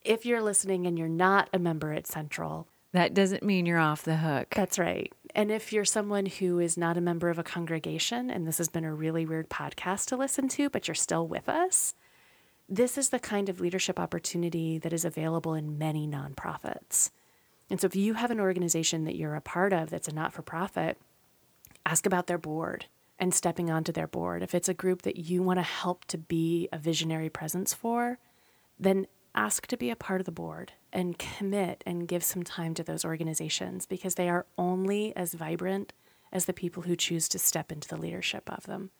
if 0.04 0.24
you're 0.24 0.42
listening 0.42 0.86
and 0.86 0.98
you're 0.98 1.08
not 1.08 1.48
a 1.52 1.58
member 1.58 1.92
at 1.92 2.06
Central, 2.06 2.68
that 2.92 3.14
doesn't 3.14 3.42
mean 3.42 3.66
you're 3.66 3.78
off 3.78 4.02
the 4.02 4.16
hook. 4.16 4.48
that's 4.50 4.78
right. 4.78 5.12
And 5.34 5.50
if 5.50 5.72
you're 5.72 5.84
someone 5.84 6.26
who 6.26 6.58
is 6.58 6.76
not 6.76 6.98
a 6.98 7.00
member 7.00 7.30
of 7.30 7.38
a 7.38 7.44
congregation, 7.44 8.30
and 8.30 8.46
this 8.46 8.58
has 8.58 8.68
been 8.68 8.84
a 8.84 8.94
really 8.94 9.24
weird 9.24 9.48
podcast 9.48 10.06
to 10.08 10.16
listen 10.16 10.48
to, 10.48 10.68
but 10.68 10.86
you're 10.86 10.94
still 10.94 11.26
with 11.26 11.48
us, 11.48 11.94
this 12.68 12.98
is 12.98 13.08
the 13.08 13.18
kind 13.18 13.48
of 13.48 13.60
leadership 13.60 13.98
opportunity 13.98 14.78
that 14.78 14.92
is 14.92 15.04
available 15.04 15.54
in 15.54 15.78
many 15.78 16.06
nonprofits. 16.06 17.10
And 17.70 17.80
so 17.80 17.86
if 17.86 17.96
you 17.96 18.14
have 18.14 18.30
an 18.30 18.40
organization 18.40 19.04
that 19.04 19.16
you're 19.16 19.34
a 19.34 19.40
part 19.40 19.72
of 19.72 19.90
that's 19.90 20.08
a 20.08 20.14
not 20.14 20.32
for 20.32 20.42
profit, 20.42 20.98
ask 21.86 22.04
about 22.06 22.26
their 22.26 22.38
board 22.38 22.86
and 23.18 23.32
stepping 23.32 23.70
onto 23.70 23.92
their 23.92 24.06
board. 24.06 24.42
If 24.42 24.54
it's 24.54 24.68
a 24.68 24.74
group 24.74 25.02
that 25.02 25.16
you 25.16 25.42
want 25.42 25.58
to 25.58 25.62
help 25.62 26.04
to 26.06 26.18
be 26.18 26.68
a 26.72 26.78
visionary 26.78 27.30
presence 27.30 27.72
for, 27.72 28.18
then 28.78 29.06
ask 29.34 29.66
to 29.66 29.76
be 29.76 29.90
a 29.90 29.96
part 29.96 30.20
of 30.20 30.26
the 30.26 30.32
board 30.32 30.72
and 30.92 31.18
commit 31.18 31.82
and 31.86 32.08
give 32.08 32.22
some 32.22 32.42
time 32.42 32.74
to 32.74 32.82
those 32.82 33.04
organizations 33.04 33.86
because 33.86 34.14
they 34.14 34.28
are 34.28 34.46
only 34.58 35.14
as 35.16 35.34
vibrant 35.34 35.92
as 36.32 36.44
the 36.46 36.52
people 36.52 36.82
who 36.84 36.96
choose 36.96 37.28
to 37.28 37.38
step 37.38 37.70
into 37.70 37.88
the 37.88 37.96
leadership 37.96 38.50
of 38.50 38.66
them. 38.66 38.90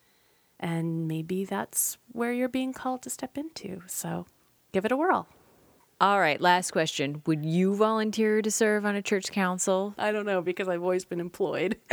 And 0.60 1.08
maybe 1.08 1.44
that's 1.44 1.98
where 2.12 2.32
you're 2.32 2.48
being 2.48 2.72
called 2.72 3.02
to 3.02 3.10
step 3.10 3.36
into. 3.36 3.82
So 3.86 4.26
give 4.72 4.84
it 4.84 4.92
a 4.92 4.96
whirl. 4.96 5.26
All 6.00 6.18
right, 6.18 6.40
last 6.40 6.72
question. 6.72 7.22
Would 7.26 7.44
you 7.44 7.76
volunteer 7.76 8.42
to 8.42 8.50
serve 8.50 8.84
on 8.84 8.96
a 8.96 9.02
church 9.02 9.30
council? 9.30 9.94
I 9.96 10.10
don't 10.12 10.26
know 10.26 10.40
because 10.40 10.68
I've 10.68 10.82
always 10.82 11.04
been 11.04 11.20
employed. 11.20 11.76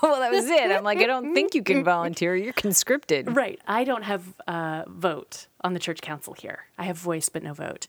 well, 0.10 0.20
that 0.20 0.30
was 0.32 0.46
it. 0.46 0.70
I'm 0.70 0.84
like, 0.84 0.98
I 0.98 1.06
don't 1.06 1.34
think 1.34 1.54
you 1.54 1.62
can 1.62 1.84
volunteer. 1.84 2.34
You're 2.36 2.52
conscripted. 2.52 3.34
right. 3.36 3.60
I 3.66 3.84
don't 3.84 4.02
have 4.02 4.22
a 4.46 4.84
vote 4.88 5.46
on 5.62 5.74
the 5.74 5.80
church 5.80 6.00
council 6.00 6.34
here. 6.34 6.64
I 6.78 6.84
have 6.84 6.96
voice 6.96 7.28
but 7.28 7.42
no 7.42 7.54
vote. 7.54 7.86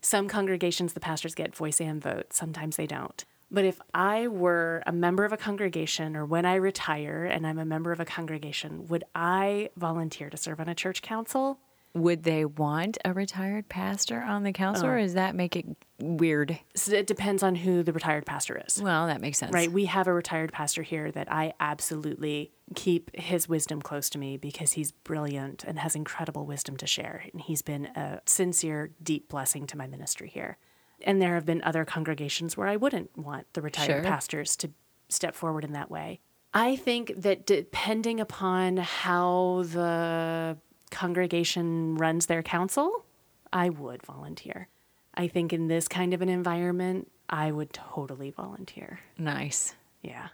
Some 0.00 0.28
congregations, 0.28 0.94
the 0.94 1.00
pastors 1.00 1.34
get 1.34 1.54
voice 1.54 1.80
and 1.80 2.02
vote. 2.02 2.32
Sometimes 2.32 2.76
they 2.76 2.86
don't. 2.86 3.24
But 3.52 3.64
if 3.64 3.80
I 3.92 4.28
were 4.28 4.82
a 4.86 4.92
member 4.92 5.24
of 5.24 5.32
a 5.32 5.36
congregation 5.36 6.16
or 6.16 6.24
when 6.24 6.46
I 6.46 6.54
retire 6.54 7.24
and 7.24 7.46
I'm 7.46 7.58
a 7.58 7.66
member 7.66 7.92
of 7.92 8.00
a 8.00 8.04
congregation, 8.06 8.88
would 8.88 9.04
I 9.14 9.68
volunteer 9.76 10.30
to 10.30 10.36
serve 10.38 10.58
on 10.58 10.68
a 10.68 10.74
church 10.74 11.02
council? 11.02 11.58
Would 11.94 12.22
they 12.22 12.46
want 12.46 12.96
a 13.04 13.12
retired 13.12 13.68
pastor 13.68 14.22
on 14.22 14.44
the 14.44 14.52
council, 14.52 14.86
or 14.86 14.98
uh. 14.98 15.02
does 15.02 15.14
that 15.14 15.34
make 15.34 15.56
it 15.56 15.66
weird? 16.00 16.58
So 16.74 16.92
it 16.92 17.06
depends 17.06 17.42
on 17.42 17.54
who 17.54 17.82
the 17.82 17.92
retired 17.92 18.24
pastor 18.24 18.62
is. 18.66 18.80
Well, 18.82 19.08
that 19.08 19.20
makes 19.20 19.36
sense. 19.36 19.52
Right. 19.52 19.70
We 19.70 19.84
have 19.84 20.06
a 20.06 20.12
retired 20.14 20.52
pastor 20.52 20.82
here 20.82 21.10
that 21.12 21.30
I 21.30 21.52
absolutely 21.60 22.52
keep 22.74 23.14
his 23.14 23.46
wisdom 23.46 23.82
close 23.82 24.08
to 24.10 24.18
me 24.18 24.38
because 24.38 24.72
he's 24.72 24.92
brilliant 24.92 25.64
and 25.64 25.78
has 25.80 25.94
incredible 25.94 26.46
wisdom 26.46 26.78
to 26.78 26.86
share. 26.86 27.24
And 27.30 27.42
he's 27.42 27.60
been 27.60 27.86
a 27.94 28.20
sincere, 28.24 28.92
deep 29.02 29.28
blessing 29.28 29.66
to 29.66 29.76
my 29.76 29.86
ministry 29.86 30.28
here. 30.28 30.56
And 31.02 31.20
there 31.20 31.34
have 31.34 31.44
been 31.44 31.60
other 31.62 31.84
congregations 31.84 32.56
where 32.56 32.68
I 32.68 32.76
wouldn't 32.76 33.18
want 33.18 33.52
the 33.52 33.60
retired 33.60 33.86
Sure. 33.86 34.02
pastors 34.02 34.56
to 34.58 34.70
step 35.10 35.34
forward 35.34 35.64
in 35.64 35.72
that 35.72 35.90
way. 35.90 36.20
I 36.54 36.76
think 36.76 37.12
that 37.16 37.44
depending 37.44 38.18
upon 38.20 38.78
how 38.78 39.64
the 39.66 40.56
congregation 40.92 41.96
runs 41.96 42.26
their 42.26 42.42
council, 42.42 43.04
I 43.52 43.70
would 43.70 44.02
volunteer. 44.04 44.68
I 45.14 45.26
think 45.26 45.52
in 45.52 45.66
this 45.66 45.88
kind 45.88 46.14
of 46.14 46.22
an 46.22 46.28
environment, 46.28 47.10
I 47.28 47.50
would 47.50 47.72
totally 47.72 48.30
volunteer. 48.30 49.00
Nice. 49.18 49.74
Yeah. 50.02 50.28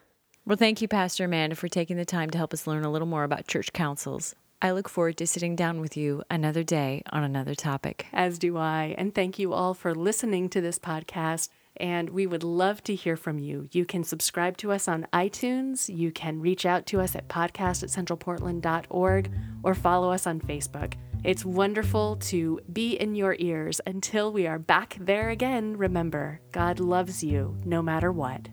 Well, 0.44 0.56
thank 0.56 0.80
you, 0.80 0.88
Pastor 0.88 1.24
Amanda, 1.24 1.56
for 1.56 1.68
taking 1.68 1.96
the 1.96 2.04
time 2.04 2.30
to 2.30 2.38
help 2.38 2.52
us 2.52 2.66
learn 2.66 2.84
a 2.84 2.90
little 2.90 3.08
more 3.08 3.24
about 3.24 3.46
church 3.46 3.72
councils. 3.72 4.34
I 4.60 4.72
look 4.72 4.88
forward 4.88 5.16
to 5.18 5.26
sitting 5.26 5.54
down 5.54 5.80
with 5.80 5.96
you 5.96 6.22
another 6.30 6.64
day 6.64 7.02
on 7.10 7.22
another 7.22 7.54
topic. 7.54 8.06
As 8.12 8.38
do 8.38 8.56
I. 8.56 8.94
And 8.98 9.14
thank 9.14 9.38
you 9.38 9.52
all 9.52 9.74
for 9.74 9.94
listening 9.94 10.48
to 10.50 10.60
this 10.60 10.78
podcast. 10.78 11.48
And 11.76 12.10
we 12.10 12.26
would 12.26 12.42
love 12.42 12.82
to 12.84 12.94
hear 12.94 13.16
from 13.16 13.38
you. 13.38 13.68
You 13.72 13.84
can 13.84 14.02
subscribe 14.02 14.56
to 14.58 14.72
us 14.72 14.88
on 14.88 15.06
iTunes. 15.12 15.94
You 15.94 16.10
can 16.10 16.40
reach 16.40 16.66
out 16.66 16.86
to 16.86 17.00
us 17.00 17.14
at 17.14 17.28
podcast 17.28 17.82
at 17.82 17.90
centralportland.org 17.90 19.30
or 19.62 19.74
follow 19.74 20.10
us 20.10 20.26
on 20.26 20.40
Facebook. 20.40 20.94
It's 21.24 21.44
wonderful 21.44 22.16
to 22.16 22.60
be 22.72 22.94
in 22.94 23.14
your 23.14 23.36
ears 23.38 23.80
until 23.86 24.32
we 24.32 24.46
are 24.46 24.58
back 24.58 24.96
there 25.00 25.30
again. 25.30 25.76
Remember, 25.76 26.40
God 26.52 26.80
loves 26.80 27.22
you 27.22 27.56
no 27.64 27.82
matter 27.82 28.12
what. 28.12 28.48